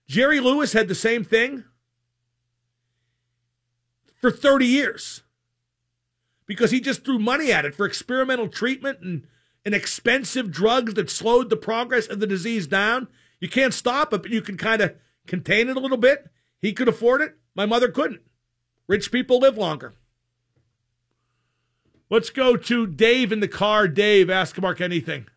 Jerry 0.08 0.39
Lewis 0.39 0.73
had 0.73 0.88
the 0.88 0.95
same 0.95 1.23
thing 1.23 1.63
for 4.19 4.32
30 4.32 4.65
years 4.65 5.21
because 6.47 6.71
he 6.71 6.82
just 6.82 7.06
threw 7.06 7.19
money 7.19 7.51
at 7.51 7.63
it 7.63 7.75
for 7.75 7.86
experimental 7.86 8.47
treatment 8.47 8.99
and, 9.01 9.27
and 9.63 9.75
expensive 9.75 10.49
drugs 10.49 10.95
that 10.95 11.12
slowed 11.12 11.51
the 11.51 11.56
progress 11.56 12.08
of 12.08 12.19
the 12.19 12.27
disease 12.27 12.65
down. 12.65 13.08
You 13.39 13.47
can't 13.47 13.75
stop 13.75 14.12
it, 14.12 14.23
but 14.23 14.32
you 14.32 14.41
can 14.41 14.58
kind 14.58 14.82
of 14.82 14.95
contain 15.27 15.69
it 15.69 15.77
a 15.77 15.80
little 15.80 15.97
bit. 15.97 16.32
He 16.60 16.73
could 16.73 16.88
afford 16.88 17.21
it. 17.21 17.38
My 17.54 17.67
mother 17.67 17.89
couldn't. 17.89 18.21
Rich 18.88 19.12
people 19.12 19.38
live 19.38 19.56
longer. 19.56 19.93
Let's 22.12 22.30
go 22.30 22.58
to 22.58 22.88
Dave 22.88 23.32
in 23.32 23.39
the 23.39 23.47
car. 23.47 23.88
Dave, 23.88 24.30
ask 24.30 24.60
Mark 24.62 24.82
anything. 24.82 25.28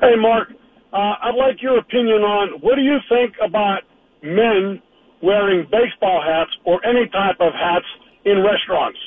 Hey, 0.00 0.16
Mark, 0.16 0.48
uh, 0.90 0.96
I'd 0.96 1.34
like 1.36 1.60
your 1.60 1.76
opinion 1.76 2.22
on 2.22 2.60
what 2.62 2.76
do 2.76 2.80
you 2.80 2.96
think 3.10 3.34
about 3.44 3.82
men 4.22 4.80
wearing 5.22 5.68
baseball 5.70 6.22
hats 6.26 6.50
or 6.64 6.84
any 6.86 7.06
type 7.10 7.36
of 7.40 7.52
hats 7.52 7.84
in 8.24 8.42
restaurants? 8.42 8.98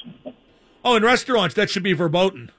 Oh, 0.84 0.96
in 0.96 1.02
restaurants, 1.02 1.56
that 1.56 1.72
should 1.72 1.82
be 1.82 1.94
verboten. 1.94 2.52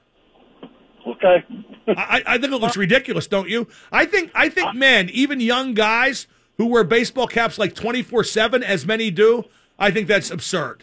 Okay. 1.07 1.45
I, 1.97 2.25
I 2.27 2.39
think 2.39 2.53
it 2.53 2.61
looks 2.61 2.77
ridiculous, 2.77 3.29
don't 3.29 3.49
you? 3.49 3.69
I 3.93 4.07
think 4.07 4.33
I 4.35 4.49
think 4.49 4.75
men, 4.75 5.09
even 5.11 5.39
young 5.39 5.73
guys 5.73 6.27
who 6.57 6.67
wear 6.67 6.83
baseball 6.83 7.29
caps 7.29 7.59
like 7.59 7.77
twenty 7.77 8.03
four 8.03 8.25
seven, 8.25 8.65
as 8.65 8.85
many 8.85 9.13
do, 9.13 9.45
I 9.79 9.93
think 9.93 10.09
that's 10.09 10.33
absurd. 10.33 10.83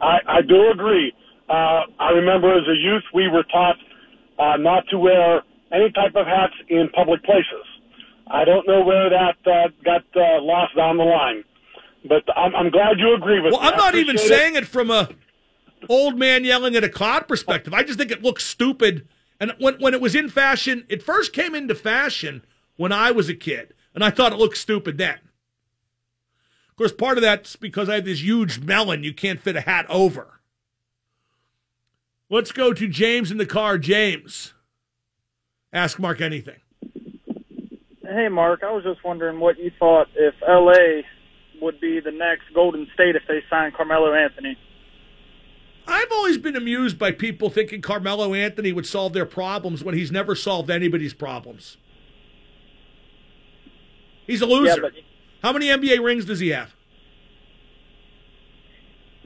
I, 0.00 0.16
I 0.26 0.40
do 0.40 0.70
agree. 0.72 1.12
Uh, 1.48 1.82
I 1.98 2.10
remember 2.10 2.52
as 2.56 2.66
a 2.66 2.76
youth 2.76 3.02
we 3.12 3.28
were 3.28 3.44
taught 3.44 3.76
uh, 4.38 4.56
not 4.56 4.84
to 4.90 4.98
wear 4.98 5.42
any 5.72 5.90
type 5.92 6.14
of 6.16 6.26
hats 6.26 6.54
in 6.68 6.88
public 6.94 7.22
places. 7.24 7.64
I 8.26 8.44
don't 8.44 8.66
know 8.66 8.82
where 8.82 9.10
that 9.10 9.36
uh, 9.46 9.68
got 9.84 10.04
uh, 10.16 10.40
lost 10.40 10.74
down 10.76 10.96
the 10.96 11.04
line, 11.04 11.44
but 12.08 12.22
I'm, 12.36 12.54
I'm 12.56 12.70
glad 12.70 12.98
you 12.98 13.14
agree 13.14 13.40
with 13.40 13.52
that. 13.52 13.60
Well, 13.60 13.70
me. 13.70 13.72
I'm 13.72 13.76
not 13.76 13.94
even 13.94 14.16
it. 14.16 14.20
saying 14.20 14.56
it 14.56 14.66
from 14.66 14.90
a 14.90 15.10
old 15.88 16.18
man 16.18 16.44
yelling 16.44 16.74
at 16.76 16.84
a 16.84 16.88
cloud 16.88 17.28
perspective. 17.28 17.74
I 17.74 17.82
just 17.82 17.98
think 17.98 18.10
it 18.10 18.22
looks 18.22 18.44
stupid. 18.44 19.06
And 19.38 19.52
when 19.58 19.74
when 19.74 19.92
it 19.92 20.00
was 20.00 20.14
in 20.14 20.30
fashion, 20.30 20.86
it 20.88 21.02
first 21.02 21.32
came 21.32 21.54
into 21.54 21.74
fashion 21.74 22.42
when 22.76 22.92
I 22.92 23.10
was 23.10 23.28
a 23.28 23.34
kid, 23.34 23.74
and 23.94 24.02
I 24.02 24.10
thought 24.10 24.32
it 24.32 24.38
looked 24.38 24.56
stupid 24.56 24.96
then. 24.96 25.18
Of 26.70 26.76
course, 26.76 26.92
part 26.92 27.18
of 27.18 27.22
that's 27.22 27.56
because 27.56 27.88
I 27.88 27.96
have 27.96 28.04
this 28.04 28.22
huge 28.22 28.60
melon 28.60 29.04
you 29.04 29.12
can't 29.12 29.40
fit 29.40 29.54
a 29.54 29.60
hat 29.60 29.86
over. 29.88 30.40
Let's 32.30 32.52
go 32.52 32.72
to 32.72 32.88
James 32.88 33.30
in 33.30 33.36
the 33.38 33.46
car. 33.46 33.78
James, 33.78 34.54
ask 35.72 35.98
Mark 35.98 36.20
anything. 36.20 36.60
hey, 38.02 38.28
Mark, 38.28 38.62
I 38.62 38.72
was 38.72 38.82
just 38.84 39.04
wondering 39.04 39.40
what 39.40 39.58
you 39.58 39.70
thought 39.78 40.08
if 40.14 40.34
L.A. 40.46 41.04
would 41.60 41.80
be 41.80 42.00
the 42.00 42.10
next 42.10 42.44
Golden 42.54 42.86
State 42.94 43.14
if 43.16 43.22
they 43.28 43.42
signed 43.50 43.74
Carmelo 43.74 44.14
Anthony. 44.14 44.56
I've 45.86 46.10
always 46.12 46.38
been 46.38 46.56
amused 46.56 46.98
by 46.98 47.12
people 47.12 47.50
thinking 47.50 47.82
Carmelo 47.82 48.32
Anthony 48.32 48.72
would 48.72 48.86
solve 48.86 49.12
their 49.12 49.26
problems 49.26 49.84
when 49.84 49.94
he's 49.94 50.10
never 50.10 50.34
solved 50.34 50.70
anybody's 50.70 51.12
problems. 51.12 51.76
He's 54.26 54.40
a 54.40 54.46
loser. 54.46 54.66
Yeah, 54.68 54.76
but 54.80 54.92
How 55.42 55.52
many 55.52 55.66
NBA 55.66 56.02
rings 56.02 56.24
does 56.24 56.40
he 56.40 56.48
have? 56.48 56.74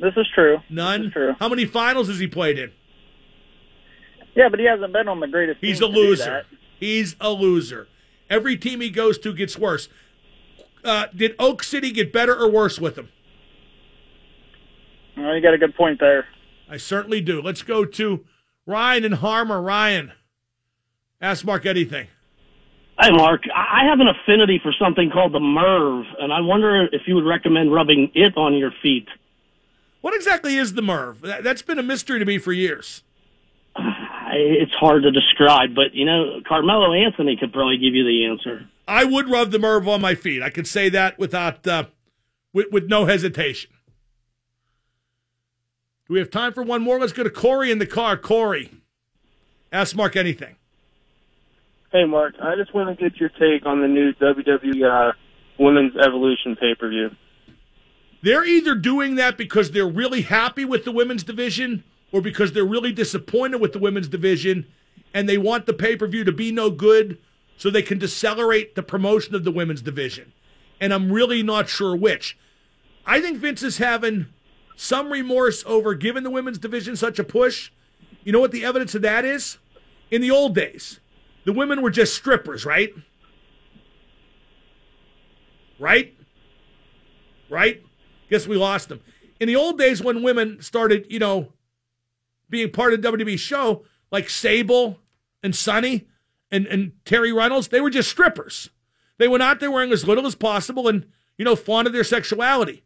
this 0.01 0.15
is 0.17 0.27
true. 0.35 0.59
None. 0.69 1.11
true. 1.13 1.35
How 1.39 1.49
many 1.49 1.65
finals 1.65 2.09
has 2.09 2.19
he 2.19 2.27
played 2.27 2.59
in? 2.59 2.73
Yeah, 4.39 4.49
but 4.49 4.61
he 4.61 4.67
hasn't 4.67 4.93
been 4.93 5.09
on 5.09 5.19
the 5.19 5.27
greatest. 5.27 5.59
He's 5.61 5.81
a 5.81 5.87
teams 5.87 5.95
to 5.97 6.01
do 6.01 6.09
loser. 6.09 6.25
that. 6.25 6.47
He's 6.79 7.17
a 7.21 7.31
loser. 7.31 7.89
Every 8.31 8.57
team 8.57 8.81
he 8.81 8.89
goes 8.89 9.19
to 9.19 9.33
gets 9.33 9.59
worse. 9.59 9.89
Uh, 10.85 11.07
did 11.15 11.35
Oak 11.41 11.65
City 11.65 11.91
get 11.91 12.13
better 12.13 12.37
or 12.39 12.49
worse 12.49 12.79
with 12.79 12.97
him? 12.97 13.09
Well, 15.17 15.35
you 15.35 15.43
got 15.43 15.55
a 15.55 15.59
good 15.59 15.75
point 15.75 15.99
there. 15.99 16.27
I 16.71 16.77
certainly 16.77 17.21
do. 17.21 17.43
Let's 17.43 17.63
go 17.63 17.85
to 17.85 18.25
Ryan 18.65 19.07
and 19.07 19.15
Harmar. 19.17 19.61
Ryan, 19.61 20.13
ask 21.21 21.45
Mark 21.45 21.67
anything. 21.67 22.07
Hi, 22.97 23.11
Mark. 23.11 23.43
I 23.53 23.83
I 23.83 23.91
have 23.91 23.99
an 23.99 24.07
affinity 24.07 24.61
for 24.63 24.73
something 24.81 25.11
called 25.11 25.33
the 25.33 25.41
Merv, 25.41 26.05
and 26.21 26.33
I 26.33 26.43
wonder 26.43 26.87
if 26.93 27.03
you 27.09 27.17
would 27.17 27.27
recommend 27.27 27.73
rubbing 27.73 28.13
it 28.15 28.37
on 28.37 28.57
your 28.57 28.71
feet. 28.83 29.09
What 30.01 30.15
exactly 30.15 30.57
is 30.57 30.75
the 30.75 30.83
Merv? 30.83 31.23
That's 31.23 31.63
been 31.63 31.81
a 31.81 31.83
mystery 31.83 32.21
to 32.21 32.25
me 32.25 32.39
for 32.39 32.53
years. 32.53 33.03
I- 34.39 34.63
It's 34.63 34.73
hard 34.75 35.03
to 35.03 35.11
describe, 35.11 35.75
but 35.75 35.95
you 35.95 36.05
know, 36.05 36.41
Carmelo 36.47 36.93
Anthony 36.93 37.37
could 37.37 37.53
probably 37.53 37.77
give 37.79 37.95
you 37.95 38.05
the 38.05 38.27
answer. 38.27 38.69
I 38.87 39.05
would 39.05 39.29
rub 39.29 39.51
the 39.51 39.59
Merv 39.59 39.87
on 39.89 40.01
my 40.01 40.15
feet. 40.15 40.43
I 40.43 40.51
could 40.51 40.67
say 40.67 40.89
that 40.91 41.19
without 41.19 41.67
uh, 41.67 41.85
with, 42.53 42.67
with 42.73 42.89
no 42.89 43.05
hesitation. 43.07 43.71
Do 46.07 46.15
we 46.15 46.21
have 46.21 46.31
time 46.31 46.53
for 46.55 46.63
one 46.63 46.83
more? 46.83 46.99
Let's 46.99 47.13
go 47.13 47.23
to 47.23 47.31
Corey 47.31 47.71
in 47.71 47.79
the 47.79 47.87
car. 47.87 48.17
Corey, 48.17 48.71
ask 49.71 49.95
Mark 49.95 50.17
anything. 50.17 50.57
Hey, 51.93 52.05
Mark, 52.05 52.35
I 52.43 52.55
just 52.57 52.75
want 52.75 52.97
to 52.97 53.03
get 53.11 53.19
your 53.21 53.29
take 53.31 53.67
on 53.67 53.81
the 53.83 53.89
new 53.89 54.13
WWE 54.15 55.11
uh, 55.11 55.13
Women's 55.59 55.97
Evolution 55.97 56.57
pay 56.57 56.75
per 56.75 56.89
view. 56.89 57.11
They're 58.23 58.45
either 58.45 58.75
doing 58.75 59.15
that 59.17 59.37
because 59.37 59.71
they're 59.71 59.87
really 59.87 60.23
happy 60.23 60.65
with 60.65 60.85
the 60.85 60.93
women's 60.93 61.23
division 61.25 61.85
or 62.13 62.21
because 62.21 62.53
they're 62.53 62.65
really 62.65 62.93
disappointed 62.93 63.61
with 63.61 63.73
the 63.73 63.79
women's 63.79 64.09
division 64.09 64.67
and 65.15 65.29
they 65.29 65.39
want 65.39 65.67
the 65.67 65.73
pay 65.73 65.97
per 65.97 66.07
view 66.07 66.25
to 66.25 66.33
be 66.33 66.53
no 66.53 66.71
good 66.71 67.19
so 67.57 67.71
they 67.71 67.83
can 67.83 67.99
decelerate 67.99 68.75
the 68.75 68.83
promotion 68.83 69.35
of 69.35 69.45
the 69.45 69.51
women's 69.51 69.83
division. 69.83 70.33
And 70.81 70.95
I'm 70.95 71.11
really 71.11 71.43
not 71.43 71.69
sure 71.69 71.97
which. 71.97 72.39
I 73.05 73.21
think 73.21 73.39
Vince 73.39 73.63
is 73.63 73.79
having 73.79 74.27
some 74.77 75.11
remorse 75.11 75.65
over 75.67 75.95
giving 75.95 76.23
the 76.23 76.31
women's 76.31 76.59
division 76.59 76.95
such 76.95 77.19
a 77.19 77.25
push. 77.25 77.73
You 78.23 78.33
know 78.33 78.41
what 78.41 78.53
the 78.53 78.65
evidence 78.65 78.95
of 78.95 79.03
that 79.03 79.25
is? 79.25 79.59
In 80.11 80.21
the 80.21 80.31
old 80.31 80.55
days, 80.55 81.01
the 81.45 81.53
women 81.53 81.83
were 81.83 81.91
just 81.91 82.15
strippers, 82.15 82.65
right? 82.65 82.93
Right? 85.79 86.15
Right? 87.51 87.83
Guess 88.31 88.47
we 88.47 88.57
lost 88.57 88.89
them. 88.89 89.01
In 89.41 89.49
the 89.49 89.57
old 89.57 89.79
days 89.79 90.03
when 90.03 90.23
women 90.23 90.61
started, 90.61 91.07
you 91.09 91.19
know, 91.19 91.49
being 92.51 92.71
part 92.71 92.93
of 92.93 93.03
the 93.03 93.13
WWE 93.13 93.39
show, 93.39 93.85
like 94.11 94.31
Sable 94.31 94.99
and 95.43 95.55
Sunny 95.55 96.09
and, 96.51 96.67
and 96.67 96.93
Terri 97.05 97.35
Runnels, 97.35 97.69
they 97.69 97.81
were 97.81 97.91
just 97.91 98.11
strippers. 98.11 98.71
They 99.19 99.29
went 99.29 99.43
out 99.43 99.61
there 99.61 99.71
wearing 99.71 99.93
as 99.93 100.07
little 100.07 100.27
as 100.27 100.35
possible 100.35 100.89
and, 100.89 101.07
you 101.37 101.45
know, 101.45 101.57
flaunted 101.57 101.93
their 101.93 102.05
sexuality. 102.05 102.85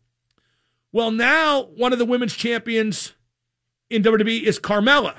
Well, 0.91 1.11
now 1.11 1.63
one 1.63 1.93
of 1.93 1.99
the 1.99 2.05
women's 2.05 2.35
champions 2.35 3.13
in 3.89 4.03
WWE 4.03 4.43
is 4.43 4.59
Carmella, 4.59 5.17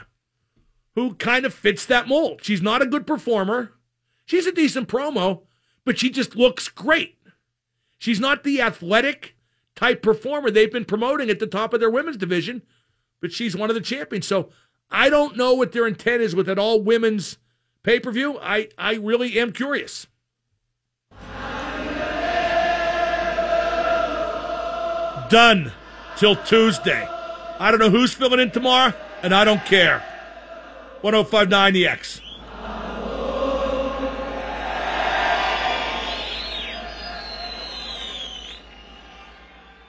who 0.95 1.15
kind 1.15 1.45
of 1.45 1.53
fits 1.53 1.85
that 1.85 2.07
mold. 2.07 2.43
She's 2.43 2.61
not 2.61 2.81
a 2.81 2.87
good 2.87 3.07
performer. 3.07 3.73
She's 4.25 4.45
a 4.45 4.51
decent 4.51 4.87
promo, 4.87 5.43
but 5.85 5.97
she 5.97 6.09
just 6.09 6.35
looks 6.35 6.67
great. 6.67 7.17
She's 7.97 8.19
not 8.19 8.43
the 8.43 8.61
athletic 8.61 9.35
type 9.75 10.01
performer 10.01 10.51
they've 10.51 10.71
been 10.71 10.85
promoting 10.85 11.29
at 11.29 11.39
the 11.39 11.47
top 11.47 11.73
of 11.73 11.79
their 11.79 11.89
women's 11.89 12.17
division, 12.17 12.61
but 13.23 13.31
she's 13.31 13.55
one 13.55 13.69
of 13.69 13.73
the 13.73 13.81
champions. 13.81 14.27
So 14.27 14.49
I 14.91 15.09
don't 15.09 15.37
know 15.37 15.53
what 15.53 15.71
their 15.71 15.87
intent 15.87 16.21
is 16.21 16.35
with 16.35 16.49
an 16.49 16.59
all 16.59 16.81
women's 16.81 17.37
pay 17.81 18.01
per 18.01 18.11
view. 18.11 18.37
I, 18.37 18.67
I 18.77 18.95
really 18.95 19.39
am 19.39 19.53
curious. 19.53 20.07
Done 25.29 25.71
till 26.17 26.35
Tuesday. 26.35 27.07
I 27.59 27.71
don't 27.71 27.79
know 27.79 27.89
who's 27.89 28.13
filling 28.13 28.41
in 28.41 28.51
tomorrow, 28.51 28.93
and 29.23 29.33
I 29.33 29.45
don't 29.45 29.63
care. 29.63 29.99
1059 30.99 31.73
The 31.73 31.87
X. 31.87 32.19